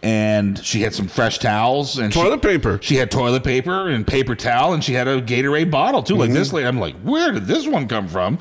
[0.04, 2.80] And she had some fresh towels and she- Toilet paper.
[2.82, 6.16] She had toilet paper and paper towel, and she had a Gatorade bottle too.
[6.16, 6.38] Like Mm-hmm.
[6.40, 8.40] this lady, I'm like, where did this one come from?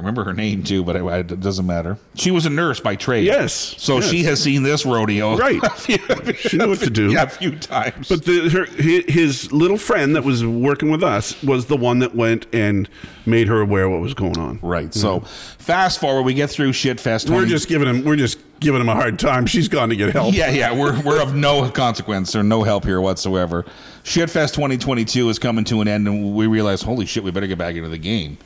[0.00, 1.98] I remember her name too, but it, it doesn't matter.
[2.14, 3.26] She was a nurse by trade.
[3.26, 4.08] Yes, so yes.
[4.08, 5.36] she has seen this rodeo.
[5.36, 5.60] Right.
[5.76, 5.98] few-
[6.36, 7.12] She knew what to do.
[7.12, 8.08] Yeah, a few times.
[8.08, 12.14] But the, her, his little friend that was working with us was the one that
[12.14, 12.88] went and
[13.26, 14.58] made her aware what was going on.
[14.62, 14.94] right.
[14.94, 17.26] So fast forward, we get through Shitfest.
[17.26, 18.02] 20, We're just giving him.
[18.02, 19.44] We're just giving him a hard time.
[19.44, 20.34] She's gone to get help.
[20.34, 23.66] Yeah, yeah, we're we're of no consequence or no help here whatsoever.
[24.02, 27.58] Shitfest 2022 is coming to an end, and we realize, holy shit, we better get
[27.58, 28.38] back into the game.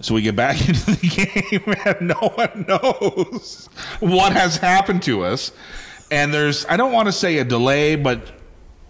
[0.00, 3.68] So we get back into the game, and no one knows
[4.00, 5.52] what has happened to us.
[6.10, 8.32] And there's, I don't want to say a delay, but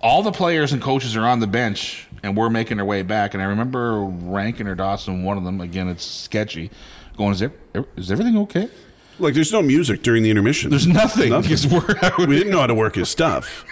[0.01, 3.35] all the players and coaches are on the bench, and we're making our way back.
[3.35, 6.71] And I remember Rankin or Dawson, one of them, again, it's sketchy,
[7.17, 7.53] going, is, there,
[7.97, 8.71] is everything okay?
[9.19, 10.71] Like there's no music during the intermission.
[10.71, 11.31] There's nothing.
[11.31, 11.71] Nothing.
[12.27, 13.67] we didn't know how to work his stuff.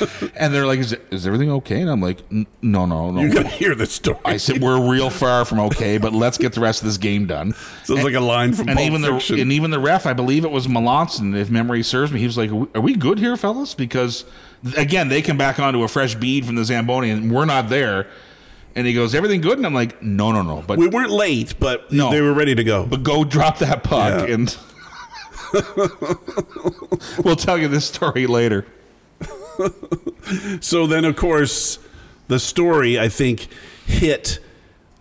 [0.36, 1.80] And they're like, is, is everything okay?
[1.80, 3.20] And I'm like, "N- no, no, no.
[3.20, 4.18] You got to hear the story.
[4.24, 7.26] I said, we're real far from okay, but let's get the rest of this game
[7.26, 7.54] done.
[7.84, 9.36] Sounds like a line from And Pulp even Fiction.
[9.36, 12.20] the and even the ref, I believe it was Melanson, if memory serves me.
[12.20, 14.24] He was like, "Are we- "Are we good here, fellas?" Because
[14.76, 18.06] again, they come back onto a fresh bead from the Zamboni, and we're not there.
[18.74, 21.54] And he goes, "Everything good?" And I'm like, "No, no, no." But we weren't late,
[21.58, 22.10] but No.
[22.10, 22.84] they were ready to go.
[22.84, 24.34] but go drop that puck, Yeah.
[24.34, 24.56] and
[27.24, 28.66] we'll tell you this story later.
[30.60, 31.78] So then, of course,
[32.28, 33.46] the story I think
[33.86, 34.40] hit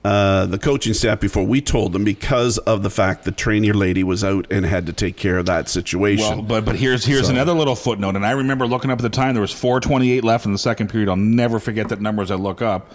[0.03, 4.03] uh, the coaching staff before we told them because of the fact the trainer lady
[4.03, 6.29] was out and had to take care of that situation.
[6.29, 9.01] Well, but but here's here's So- another little footnote, and I remember looking up at
[9.01, 11.09] the time there was 4:28 left in the second period.
[11.09, 12.91] I'll never forget that number as I look up.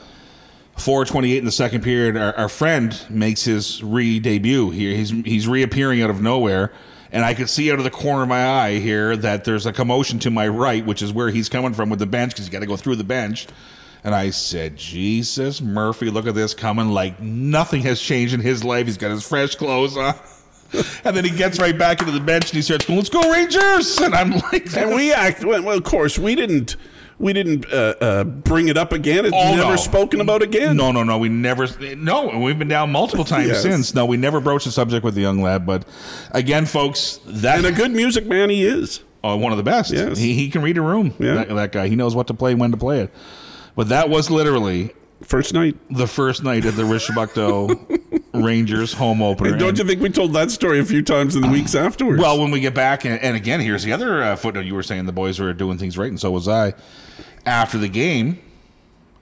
[0.77, 4.95] 428 in the second period, our, our friend makes his re-debut here.
[4.97, 6.71] He's he's reappearing out of nowhere,
[7.13, 9.73] and I could see out of the corner of my eye here that there's a
[9.73, 12.53] commotion to my right, which is where he's coming from with the bench because he's
[12.53, 13.47] got to go through the bench.
[14.03, 18.65] And I said, Jesus, Murphy, look at this coming like nothing has changed in his
[18.65, 18.87] life.
[18.87, 20.15] He's got his fresh clothes on.
[21.05, 23.31] and then he gets right back into the bench and he starts going, "Let's go
[23.31, 26.77] Rangers!" And I'm like, And we act well, Of course, we didn't.
[27.21, 29.27] We didn't uh, uh, bring it up again.
[29.27, 29.77] It's Oh, never no.
[29.77, 30.77] spoken about again.
[30.77, 31.19] No, no, no.
[31.19, 31.69] We never.
[31.95, 33.63] No, we've been down multiple times Yes.
[33.63, 33.95] since.
[33.95, 35.67] No, we never broached the subject with the young lad.
[35.67, 35.85] But
[36.33, 39.01] again, folks, that And a good music man he is.
[39.23, 39.93] oh, one of the best.
[39.93, 40.17] Yes.
[40.17, 41.13] He, he can read a room.
[41.19, 41.35] Yeah.
[41.35, 41.89] That, that guy.
[41.89, 43.13] He knows what to play, when to play it.
[43.77, 44.93] But that was literally
[45.23, 45.77] First night.
[45.91, 49.51] the first night at the Richibucto Rangers home opener.
[49.51, 51.75] And don't And- you think we told that story a few times in the weeks
[51.75, 52.21] afterwards?
[52.21, 54.65] Well, when we get back, and, and again, here's the other uh, footnote.
[54.65, 56.73] You were saying the boys were doing things right, and so was I.
[57.47, 58.39] After the game,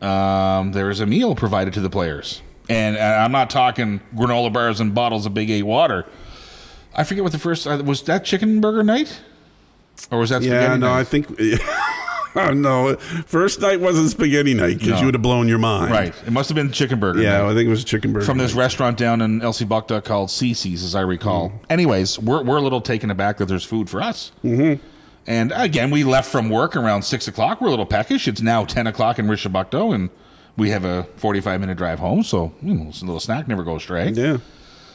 [0.01, 4.53] um, there was a meal provided to the players, and uh, I'm not talking granola
[4.53, 6.07] bars and bottles of Big Eight water.
[6.95, 8.03] I forget what the first uh, was.
[8.03, 9.21] That chicken burger night,
[10.11, 11.01] or was that yeah, no, night?
[11.01, 11.27] I think.
[12.55, 14.99] No, first night wasn't spaghetti night because No.
[15.01, 15.91] you would have blown your mind.
[15.91, 16.15] right.
[16.27, 17.21] It must have been chicken burger.
[17.23, 17.45] Yeah.
[17.47, 18.25] I think it was chicken burger.
[18.27, 18.61] from this night.
[18.61, 21.51] restaurant down in Elsipogtog called Cece's, as I recall.
[21.51, 21.59] Mm.
[21.71, 24.33] Anyways, we're, we're a little taken aback that there's food for us.
[24.45, 24.83] Mm-hmm.
[25.27, 27.61] And again, we left from work around six o'clock.
[27.61, 28.27] We're a little peckish.
[28.27, 30.09] It's now ten o'clock in Richibucto, and
[30.57, 32.23] we have a forty-five minute drive home.
[32.23, 34.09] So you know, a little snack never goes stray.
[34.09, 34.39] Yeah.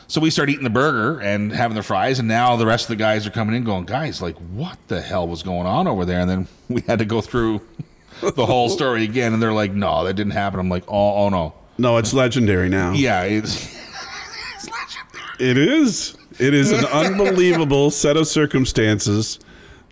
[0.07, 2.89] So we start eating the burger and having the fries, and now the rest of
[2.89, 6.05] the guys are coming in, going, "Guys, like, what the hell was going on over
[6.05, 7.61] there?" And then we had to go through
[8.21, 11.29] the whole story again, and they're like, "No, that didn't happen." I'm like, "Oh, oh
[11.29, 12.91] no." No, it's legendary now.
[12.93, 13.75] Yeah, it's
[15.39, 16.15] It is.
[16.39, 19.39] It is an unbelievable set of circumstances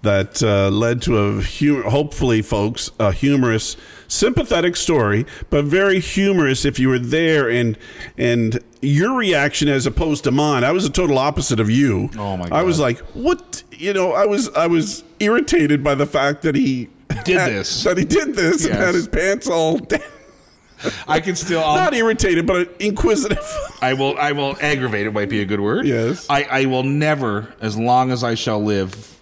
[0.02, 3.78] that uh, led to a hu- hopefully, folks, a humorous,
[4.12, 7.78] sympathetic story, but very humorous if you were there and
[8.18, 10.64] and your reaction as opposed to mine.
[10.64, 12.10] I was a total opposite of you.
[12.18, 12.56] Oh, my god.
[12.60, 13.64] I was like, what?
[13.72, 16.90] You know, I was I was irritated by the fact that he
[17.24, 17.84] Did had- this.
[17.84, 20.02] that he did this and had his pants all down.
[21.08, 21.64] I can still.
[21.64, 23.38] I'll, Not irritated, but inquisitive.
[23.84, 24.18] I will.
[24.18, 24.58] I will.
[24.60, 25.86] Aggravated might be a good word.
[25.86, 26.26] Yes.
[26.28, 26.44] I.
[26.44, 29.21] I will never, as long as I shall live.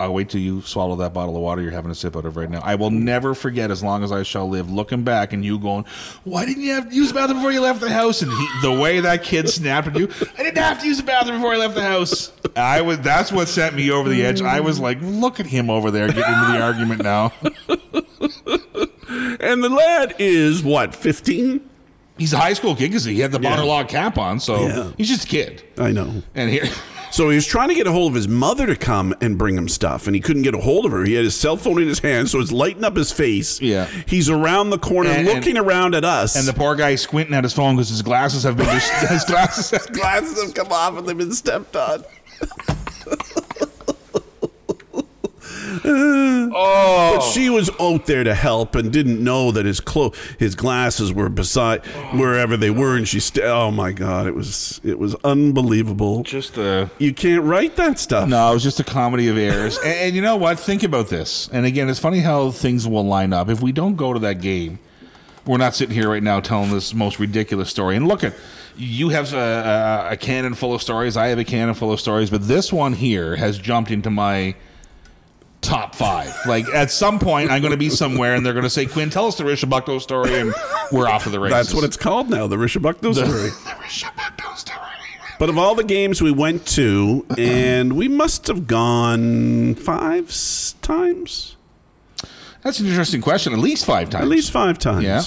[0.00, 2.36] I'll wait till you swallow that bottle of water you're having a sip out of
[2.36, 2.60] right now.
[2.64, 5.84] I will never forget, as long as I shall live, looking back and you going,
[6.24, 8.48] "Why didn't you have to use the bathroom before you left the house?" And he,
[8.62, 11.54] the way that kid snapped at you, I didn't have to use the bathroom before
[11.54, 12.32] I left the house.
[12.56, 12.98] I was.
[13.00, 14.42] That's what sent me over the edge.
[14.42, 17.32] I was like, "Look at him over there getting into the argument now."
[19.40, 21.60] and the lad is what, 15?
[22.18, 23.50] He's a high school kid because he had the Yeah.
[23.50, 24.90] monologue cap on, so Yeah.
[24.96, 25.62] he's just a kid.
[25.78, 26.22] I know.
[26.34, 26.66] And here.
[27.14, 29.56] So he was trying to get a hold of his mother to come and bring
[29.56, 31.04] him stuff, and he couldn't get a hold of her.
[31.04, 33.60] He had his cell phone in his hand, so it's lighting up his face.
[33.60, 33.86] Yeah.
[34.08, 36.34] He's around the corner And- looking around at us.
[36.34, 39.24] And the poor guy squinting at his phone because his glasses have been dis- his
[39.26, 39.70] glasses.
[39.70, 42.02] Have, glasses have come off and they've been stepped on.
[45.84, 50.54] oh, But she was out there to help and didn't know that his clo- his
[50.54, 54.98] glasses were beside wherever they were, and she st- oh my god, it was it
[54.98, 56.22] was unbelievable.
[56.22, 58.28] just a You can't write that stuff.
[58.28, 58.50] no.
[58.50, 59.78] It was just a comedy of errors.
[59.84, 60.58] And, and you know what?
[60.58, 61.48] Think about this.
[61.52, 63.48] And again, it's funny how things will line up.
[63.48, 64.78] If we don't go to that game,
[65.46, 67.96] we're not sitting here right now telling this most ridiculous story.
[67.96, 68.34] And look at
[68.76, 69.36] you have a,
[70.08, 71.16] a, a cannon full of stories.
[71.16, 74.54] I have a cannon full of stories, but this one here has jumped into my
[75.64, 76.34] top five.
[76.46, 79.10] Like at some point, I'm going to be somewhere, and they're going to say, "Quinn,
[79.10, 80.54] tell us the Richibucto story," and
[80.92, 81.54] we're off to the races.
[81.56, 83.28] That's what it's called now, the Richibucto story.
[83.28, 84.78] the Richibucto story.
[85.38, 90.28] But of all the games we went to, and we must have gone five
[90.80, 91.56] times,
[92.62, 93.52] That's an interesting question.
[93.52, 94.22] At least five times.
[94.22, 95.04] at least five times.
[95.04, 95.22] Yeah.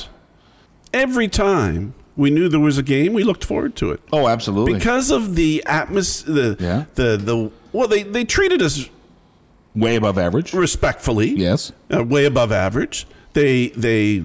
[0.93, 4.73] Every time we knew there was a game, we looked forward to it Oh, absolutely.
[4.75, 6.33] because of the atmosphere.
[6.55, 6.85] The Yeah.
[6.95, 8.89] the the well, they they treated us
[9.77, 10.53] Way above average.
[10.53, 11.29] respectfully.
[11.29, 11.71] Yes.
[11.93, 13.05] uh, way above average.
[13.33, 14.23] They they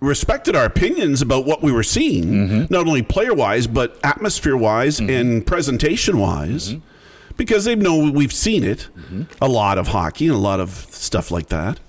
[0.00, 2.72] respected our opinions about what we were seeing, Mm-hmm.
[2.72, 7.34] not only player wise but atmosphere wise and presentation wise, Mm-hmm.
[7.36, 8.88] because they know we've seen it
[9.40, 11.80] a lot of hockey and a lot of stuff like that.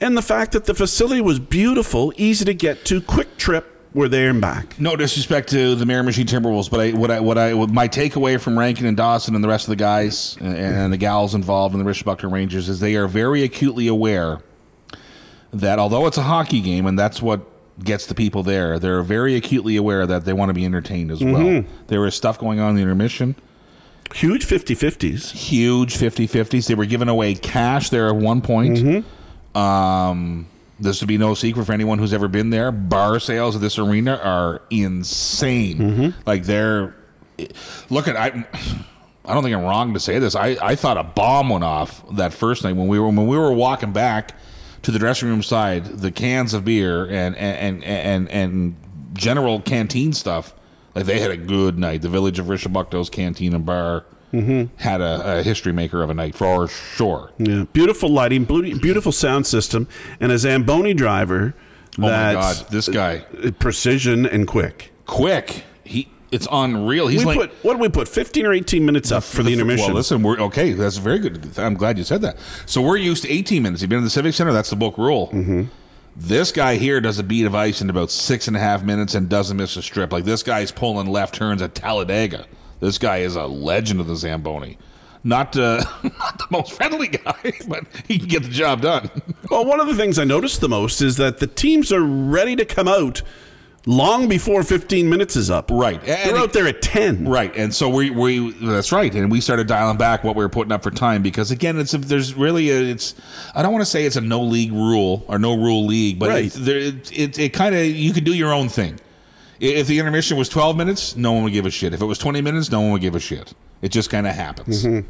[0.00, 4.08] And the fact that the facility was beautiful, easy to get to, quick trip, we're
[4.08, 4.78] there and back.
[4.80, 8.40] No disrespect to the Miramichi Timberwolves, but I, what I, what I, what my takeaway
[8.40, 11.74] from Rankin and Dawson and the rest of the guys and, and the gals involved
[11.74, 14.40] in the Richibucto Rangers is they are very acutely aware
[15.52, 17.40] that although it's a hockey game and that's what
[17.82, 21.22] gets the people there, they're very acutely aware that they want to be entertained as
[21.22, 21.64] well.
[21.86, 23.36] There is stuff going on in the intermission.
[24.14, 25.32] Huge 50 50s.
[25.32, 26.66] huge 50 50s.
[26.68, 29.04] They were giving away cash there at one point.
[29.56, 30.46] Um,
[30.84, 32.70] this would be no secret for anyone who's ever been there.
[32.70, 35.78] Bar sales at this arena are insane.
[35.78, 36.20] Mm-hmm.
[36.26, 36.94] Like they're
[37.90, 38.46] look at I.
[39.26, 40.36] I don't think I'm wrong to say this.
[40.36, 43.38] I, I thought a bomb went off that first night when we were when we
[43.38, 44.34] were walking back
[44.82, 45.86] to the dressing room side.
[45.86, 48.76] The cans of beer and and and and, and
[49.14, 50.54] general canteen stuff.
[50.94, 52.02] Like they had a good night.
[52.02, 54.04] The village of Richibucto's canteen and bar
[54.76, 57.30] had a, a history maker of a night for sure.
[57.38, 59.88] Yeah, beautiful lighting, beautiful sound system,
[60.20, 61.54] and a Zamboni driver.
[61.98, 63.20] Oh my god, this guy
[63.58, 64.92] precision and quick.
[65.06, 65.64] quick.
[65.84, 67.06] He it's unreal.
[67.06, 68.08] He's We like put what did we put?
[68.08, 69.86] Fifteen or eighteen minutes up for the intermission.
[69.86, 70.72] Well, listen, we're okay.
[70.72, 71.56] That's very good.
[71.56, 72.38] I'm glad you said that.
[72.66, 73.82] So we're used to 18 minutes.
[73.82, 74.52] You've been in the Civic Center.
[74.52, 75.28] That's the book rule.
[75.28, 75.64] Mm-hmm.
[76.16, 79.14] This guy here does a beat of ice in about six and a half minutes
[79.14, 80.12] and doesn't miss a strip.
[80.12, 82.46] Like this guy's pulling left turns at Talladega.
[82.84, 84.76] This guy is a legend of the Zamboni.
[85.26, 89.10] Not, uh, not the most friendly guy, but he can get the job done.
[89.50, 92.56] Well, one of the things I noticed the most is that the teams are ready
[92.56, 93.22] to come out
[93.86, 95.70] long before 15 minutes is up.
[95.70, 96.02] Right.
[96.02, 97.28] They're And- out there at 10.
[97.28, 100.48] Right, and so we we that's right, and we started dialing back what we were
[100.48, 103.14] putting up for time because again, it's a, there's really a, it's
[103.54, 106.30] I don't want to say it's a no league rule or no rule league, but
[106.30, 106.46] Right.
[106.46, 108.98] it's, there, it it, it kind of you can do your own thing.
[109.60, 111.94] If the intermission was 12 minutes, no one would give a shit.
[111.94, 113.54] If it was 20 minutes, no one would give a shit.
[113.82, 114.86] It just kind of happens.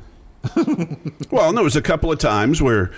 [1.31, 2.91] Well, and there was a couple of times where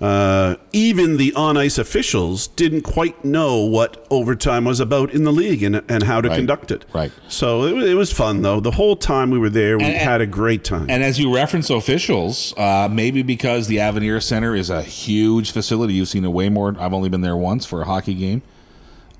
[0.00, 5.32] uh, even the on ice officials didn't quite know what overtime was about in the
[5.32, 6.36] league and, and how to Right.
[6.36, 6.84] conduct it.
[6.92, 7.10] Right.
[7.28, 8.60] So it, it was fun, though.
[8.60, 10.86] The whole time we were there, we And- had a great time.
[10.90, 15.94] And as you reference officials, uh, maybe because the Avenir Center is a huge facility,
[15.94, 16.76] you've seen it way more.
[16.78, 18.42] I've only been there once for a hockey game.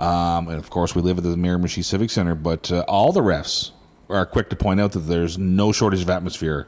[0.03, 3.21] Um, and of course, we live at the Miramichi Civic Center, but uh, all the
[3.21, 3.71] refs
[4.09, 6.67] are quick to point out that there's no shortage of atmosphere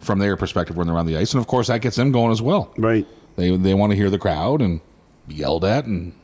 [0.00, 1.32] from their perspective when they're on the ice.
[1.34, 2.72] And of course, that gets them going as well.
[2.78, 3.06] right.
[3.36, 4.80] They, they want to hear the crowd and
[5.28, 5.84] be yelled at.
[5.84, 6.14] And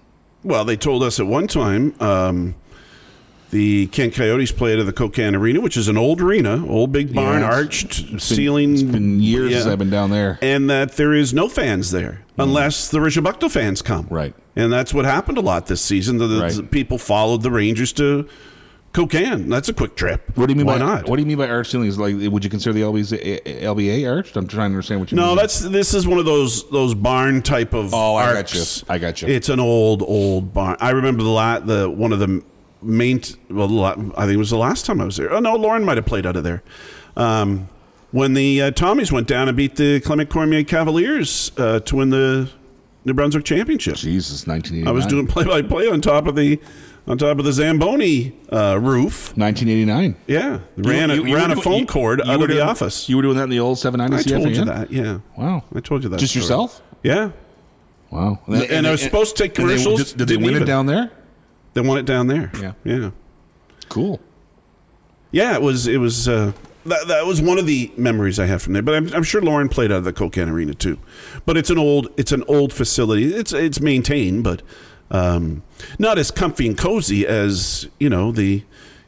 [0.43, 2.55] Well, they told us at one time um,
[3.51, 7.15] the Kent Coyotes played at the Cocagne Arena, which is an old arena, old big
[7.15, 8.73] barn, Yeah, arched ceiling.
[8.75, 9.67] it's been years since.
[9.67, 10.39] I've been down there.
[10.43, 14.07] and that there is no fans there unless the Richibucto fans come.
[14.07, 14.11] Mm.
[14.11, 14.35] Right.
[14.57, 16.17] And that's what happened a lot this season.
[16.19, 16.53] The, the- Right.
[16.53, 18.27] the people followed the Rangers to
[18.95, 19.51] Cocagne.
[19.51, 20.33] That's a quick trip.
[20.37, 21.09] What do you mean Why by not?
[21.09, 21.99] What do you mean by arch ceilings?
[21.99, 24.35] Like, would you consider the LBA, LBA arched?
[24.37, 25.27] I'm trying to understand what you mean.
[25.27, 28.63] no, that's this is one of those those barn type of Oh, I got you.
[28.89, 29.29] I got you.
[29.29, 30.79] It's an old old barn.
[30.81, 32.43] I remember the la- the one of the
[32.81, 33.21] main.
[33.51, 35.31] Well, I think it was the last time I was there.
[35.31, 36.63] Oh no, Lauren might have played out of there.
[37.19, 37.69] Um,
[38.13, 42.09] when the uh, Tommies went down and beat the Clement Cormier Cavaliers uh, to win
[42.09, 42.49] the
[43.07, 43.95] New Brunswick championship.
[43.97, 44.89] Jesus, 1989.
[44.89, 46.61] I was doing play by play on top of the
[47.07, 49.29] on top of the Zamboni uh, roof.
[49.37, 50.17] 1989.
[50.27, 52.55] Yeah, ran You- a, you were ran a phone you- cord you out of the
[52.55, 53.09] doing- office.
[53.09, 54.91] You were doing that in the old 790 I told you that.
[54.93, 55.19] Yeah.
[55.39, 55.63] Wow.
[55.75, 56.19] I told you that.
[56.19, 56.43] Just story.
[56.43, 56.83] yourself?
[57.05, 57.31] Yeah.
[58.11, 58.41] Wow.
[58.49, 60.63] And I was supposed to take and they- commercials, Did, did they win even.
[60.65, 61.13] it down there?
[61.75, 62.51] They won it down there.
[62.61, 62.73] Yeah.
[62.85, 63.11] Yeah.
[63.89, 64.19] Cool.
[65.31, 65.87] Yeah, it was.
[65.87, 66.27] It was.
[66.29, 66.53] Uh,
[66.89, 68.83] that, that was one of the memories I have from there.
[68.83, 70.99] But I'm, I'm sure Lauren played out of the Cocagne Arena too.
[71.45, 72.09] But it's an old.
[72.17, 73.35] It's an old facility.
[73.35, 74.63] It's it's maintained, but
[75.11, 75.63] um,
[75.99, 78.65] not as comfy and cozy as you know the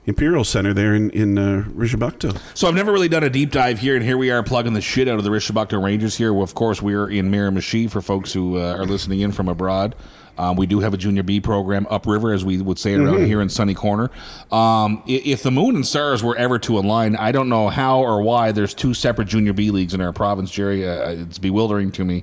[0.06, 2.40] Imperial Center there in in uh, Richibucto.
[2.54, 4.80] So I've never really done a deep dive here, and here we are plugging the
[4.80, 6.32] shit out of the Richibucto Rangers here.
[6.32, 9.94] Well, of course, we're in Miramichi for folks who uh, are listening in from abroad.
[10.38, 13.26] Um, we do have a Junior B program upriver, as we would say it around
[13.26, 14.08] here in Sunny Corner.
[14.52, 18.22] Um, if the moon and stars were ever to align, I don't know how or
[18.22, 20.88] why there's two separate Junior B leagues in our province, Jerry.
[20.88, 22.22] Uh, it's bewildering to me.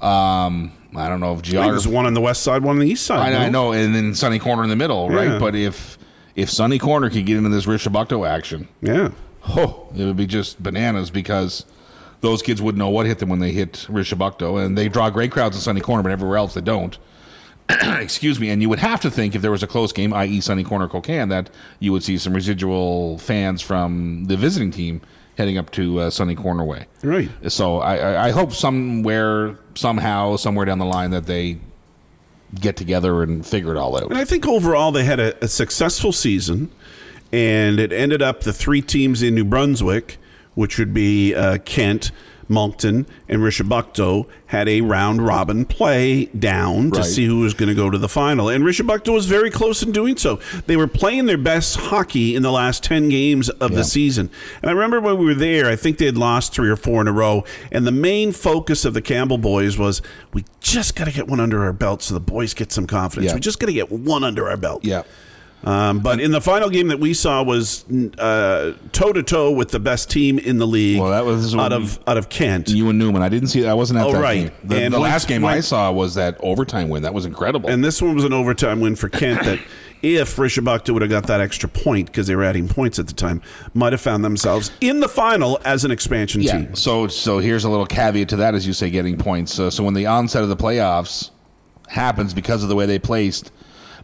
[0.00, 1.70] Um, I don't know if geography.
[1.72, 3.32] there's one on the west side, one on the east side.
[3.34, 5.16] I, I know, and then Sunny Corner in the middle, Yeah.
[5.32, 5.40] right?
[5.40, 5.98] But if
[6.36, 9.10] if Sunny Corner could get into this Richibucto action, Yeah.
[9.48, 11.64] oh, it would be just bananas because
[12.22, 15.30] those kids wouldn't know what hit them when they hit Richibucto, and they draw great
[15.30, 16.96] crowds in Sunny Corner, but everywhere else they don't.
[17.70, 20.40] Excuse me, and you would have to think if there was a close game, i.e.,
[20.40, 25.00] Sunny Corner Cocagne, that you would see some residual fans from the visiting team
[25.36, 26.86] heading up to uh, Sunny Corner way.
[27.02, 27.28] Right.
[27.48, 31.58] So I, I, I hope somewhere, somehow, somewhere down the line that they
[32.60, 34.10] get together and figure it all out.
[34.10, 36.70] And I think overall they had a, a successful season,
[37.32, 40.18] and it ended up the three teams in New Brunswick,
[40.54, 42.12] which would be uh, Kent,
[42.48, 47.74] Moncton, and Richibucto, had a round robin play down to see who was going to
[47.74, 48.48] go to the final.
[48.48, 50.38] And Richibucto was very close in doing so.
[50.66, 53.78] They were playing their best hockey in the last 10 games of Yeah.
[53.78, 54.30] the season.
[54.62, 57.00] And I remember when we were there, I think they had lost three or four
[57.00, 57.44] in a row.
[57.72, 60.00] And the main focus of the Campbell boys was
[60.32, 63.30] we just got to get one under our belt so the boys get some confidence.
[63.30, 63.34] Yeah.
[63.34, 64.84] We just got to get one under our belt.
[64.84, 65.02] Yeah.
[65.64, 69.80] Um, but in the final game that we saw was toe to toe with the
[69.80, 71.00] best team in the league.
[71.00, 72.68] Well, that was out of out of Kent.
[72.68, 73.22] You and Newman.
[73.22, 73.66] I didn't see.
[73.66, 74.46] I wasn't at Oh, that right.
[74.48, 74.52] game.
[74.62, 77.02] The, And the last game I saw was that overtime win.
[77.02, 77.70] That was incredible.
[77.70, 79.58] And this one was an overtime win for Kent that
[80.02, 83.14] if Richibucto would have got that extra point because they were adding points at the
[83.14, 83.40] time,
[83.72, 86.58] might have found themselves in the final as an expansion yeah.
[86.58, 86.74] team.
[86.76, 89.58] So so here's a little caveat to that, as you say, getting points.
[89.58, 91.30] Uh, so when the onset of the playoffs
[91.88, 93.50] happens because of the way they placed.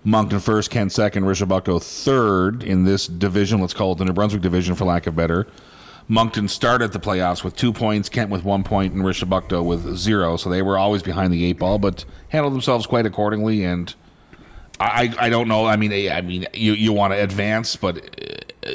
[0.04, 3.60] Moncton first, Kent second, Richibucto third in this division.
[3.60, 5.46] Let's call it the New Brunswick division, for lack of better.
[6.08, 10.36] Moncton started the playoffs with two points, Kent with one point, and Richibucto with zero.
[10.36, 13.62] So they were always behind the eight ball, but handled themselves quite accordingly.
[13.64, 13.94] And
[14.80, 15.66] I, I don't know.
[15.66, 17.98] I mean, I I mean, you you want to advance, but
[18.66, 18.70] uh,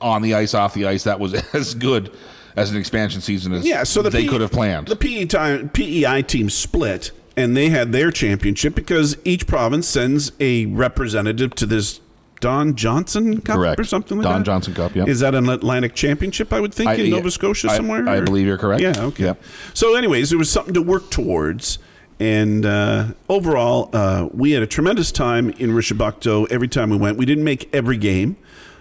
[0.00, 2.12] on the ice, off the ice, that was as good
[2.56, 4.88] as an expansion season as Yeah, so the they P- could have planned.
[4.88, 10.32] The PE time, PEI team split, and they had their championship because each province sends
[10.40, 12.00] a representative to this
[12.40, 13.80] Don Johnson Cup Correct.
[13.80, 14.38] or something like Don that.
[14.38, 15.04] Don Johnson Cup, yeah.
[15.04, 16.52] Is that an Atlantic Championship?
[16.52, 18.08] I would think I- in Nova Scotia I- somewhere.
[18.08, 18.82] I or- believe you're correct.
[18.82, 18.94] Yeah.
[18.98, 19.34] Okay.
[19.74, 21.78] So, anyways, there was something to work towards.
[22.20, 27.16] And uh, overall, uh, we had a tremendous time in Richibucto every time we went.
[27.16, 28.36] We didn't make every game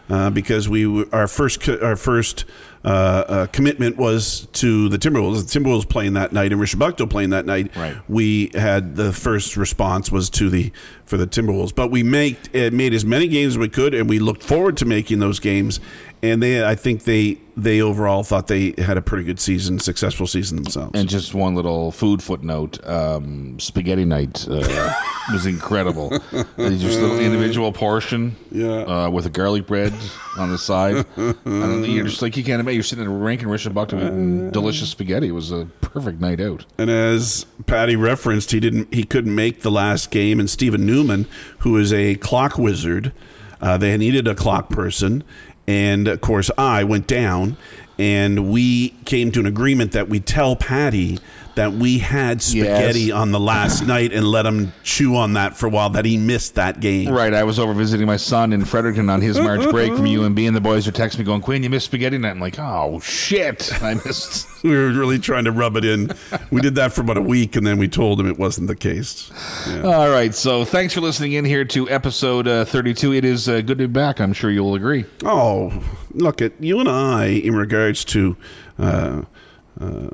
[0.09, 2.45] uh, because we our first our first
[2.83, 5.51] uh, uh, commitment was to the Timberwolves.
[5.51, 7.75] The Timberwolves playing that night and Richibucto playing that night.
[7.75, 7.97] Right.
[8.07, 10.71] We had the first response was to the
[11.05, 14.09] for the Timberwolves, but we made uh, made as many games as we could, and
[14.09, 15.79] we looked forward to making those games.
[16.23, 20.27] And they, I think they they overall thought they had a pretty good season, successful
[20.27, 20.91] season themselves.
[20.93, 24.93] And just one little food footnote: um, spaghetti night uh,
[25.33, 26.09] was incredible.
[26.11, 28.69] Just a little individual portion, Yeah.
[28.83, 29.93] uh, with a garlic bread
[30.37, 31.05] on the side.
[31.17, 32.75] and you're just like you can't imagine.
[32.75, 35.29] You're sitting in a and Richibucto eating delicious spaghetti.
[35.29, 36.65] It was a perfect night out.
[36.77, 41.25] And as Patty referenced, he didn't he couldn't make the last game, and Stephen Newman,
[41.59, 43.11] who is a clock wizard,
[43.59, 45.23] uh, they needed a clock person,
[45.71, 47.55] and of course I went down,
[47.97, 51.17] and we came to an agreement that we tell Patty
[51.55, 53.15] that we had spaghetti Yes.
[53.15, 56.17] on the last night and let him chew on that for a while that he
[56.17, 57.09] missed that game.
[57.13, 60.47] Right, I was over visiting my son in Fredericton on his March break from UNB,
[60.47, 62.99] and the boys are texting me going, "Quinn, you missed spaghetti night." I'm like, "Oh
[63.01, 66.11] shit, I missed." We were really trying to rub it in.
[66.51, 68.75] We did that for about a week, and then we told him it wasn't the
[68.75, 69.31] case.
[69.67, 69.81] Yeah.
[69.81, 73.11] All right, so thanks for listening in here to episode uh, 32.
[73.11, 74.21] It is uh, good to be back.
[74.21, 75.05] I'm sure you'll agree.
[75.25, 78.37] Oh, look at you and I in regards to
[78.77, 79.23] uh,
[79.79, 80.09] uh,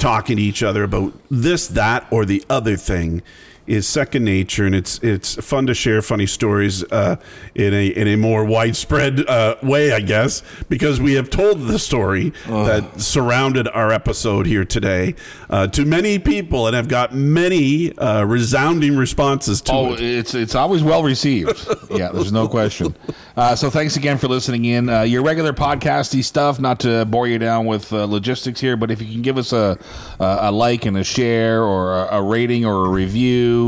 [0.00, 3.22] talking to each other about this, that, or the other thing
[3.70, 7.16] is second nature, and it's it's fun to share funny stories uh,
[7.54, 11.78] in a in a more widespread uh, way, I guess, because we have told the
[11.78, 15.14] story that surrounded our episode here today
[15.48, 20.00] uh, to many people, and have got many uh, resounding responses to Oh, it.
[20.00, 21.66] it's it's always well received.
[21.90, 22.94] yeah, there's no question.
[23.36, 24.88] Uh, so thanks again for listening in.
[24.88, 26.58] Uh, your regular podcasty stuff.
[26.58, 29.52] Not to bore you down with uh, logistics here, but if you can give us
[29.52, 29.78] a
[30.18, 33.59] a, a like and a share or a, a rating or a review.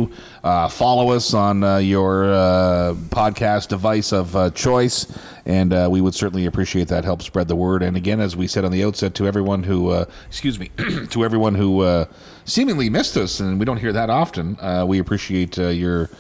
[0.43, 5.07] Uh, follow us on uh, your uh, podcast device of uh, choice,
[5.47, 7.05] and uh, we would certainly appreciate that.
[7.05, 7.83] Help spread the word.
[7.83, 9.93] And again, as we said on the outset, to everyone who,
[10.27, 10.71] excuse me,
[11.11, 12.07] to everyone who
[12.45, 14.57] seemingly missed us, and we don't hear that often,
[14.89, 16.11] we appreciate your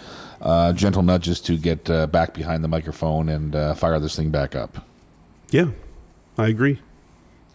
[0.74, 4.86] gentle nudges to get back behind the microphone and fire this thing back up.
[5.50, 5.68] Yeah,
[6.38, 6.80] I agree.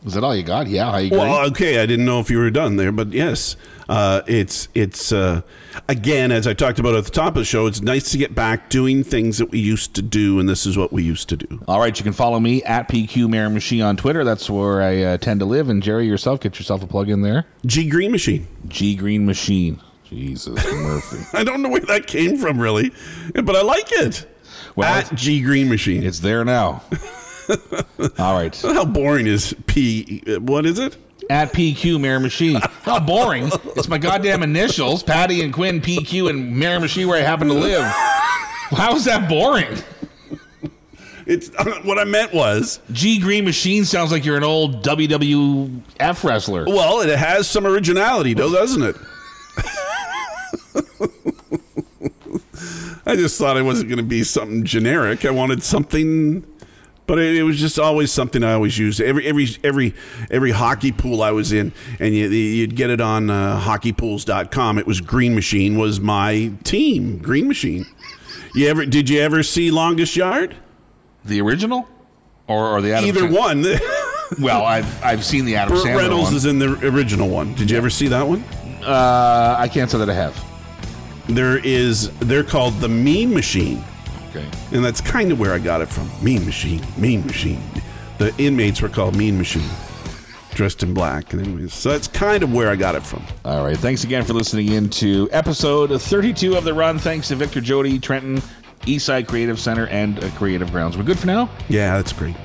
[0.08, 0.68] Is that all you got?
[0.68, 1.18] Yeah, I agree.
[1.18, 3.58] Well, okay, I didn't know if you were done there, but yes,
[3.90, 5.42] uh, it's it's uh,
[5.90, 7.68] again as I talked about at the top of the show.
[7.68, 10.78] It's nice to get back doing things that we used to do, and this is
[10.78, 11.62] what we used to do.
[11.68, 14.24] All right, you can follow me at PQ Miramichi on Twitter.
[14.24, 15.68] That's where I uh, tend to live.
[15.68, 17.46] And Jerry, yourself, get yourself a plug in there.
[17.66, 18.48] G Green Machine.
[18.68, 19.82] G Green Machine.
[20.06, 21.26] Jesus Murphy.
[21.38, 22.94] I don't know where that came from really,
[23.34, 24.26] but I like it.
[24.78, 26.04] Well, at G Green Machine.
[26.04, 26.84] It's there now.
[28.20, 28.56] All right.
[28.62, 30.22] How boring is P?
[30.40, 30.98] What is it?
[31.30, 32.58] At PQ Miramichi.
[32.84, 33.50] How boring.
[33.76, 37.84] It's my goddamn initials, Patty and Quinn, PQ, and Miramichi, where I happen to live.
[37.84, 39.78] How is that boring?
[41.26, 41.50] It's
[41.84, 42.80] what I meant was.
[42.92, 46.66] G Green Machine sounds like you're an old WWF wrestler.
[46.66, 48.96] Well, it has some originality, though, doesn't it?
[53.06, 55.26] I just thought it wasn't going to be something generic.
[55.26, 56.46] I wanted something,
[57.08, 59.02] but it, it was just always something I always used.
[59.02, 59.96] Every every every
[60.30, 64.78] every hockey pool I was in, and you, you'd get it on uh, hockeypools.com.
[64.78, 67.18] It was Green Machine was my team.
[67.18, 67.86] Green Machine.
[68.54, 70.56] You ever did you ever see Longest Yard?
[71.26, 71.88] The original?
[72.48, 73.66] Or, or the Adam Either one.
[74.42, 76.36] Well, I've, I've seen the Adam Burt Sandler Reynolds one.
[76.36, 77.54] is in the original one.
[77.56, 78.44] Did you ever see that one?
[78.84, 80.38] Uh, I can't say that I have.
[81.30, 83.82] There is they're called the Mean Machine.
[84.38, 84.76] Okay.
[84.76, 86.10] And that's kind of where I got it from.
[86.24, 87.62] Mean Machine, Mean Machine.
[88.18, 89.70] The inmates were called Mean Machine,
[90.56, 91.34] dressed in black.
[91.34, 93.24] And anyways, so that's kind of where I got it from.
[93.46, 93.78] All right.
[93.78, 96.98] Thanks again for listening in to episode 32 of The Run.
[96.98, 98.42] Thanks to Victor Jody, Trenton,
[98.82, 100.98] Eastside Creative Center, and uh, Creative Grounds.
[100.98, 101.50] We're good for now?
[101.70, 102.36] Yeah, that's great.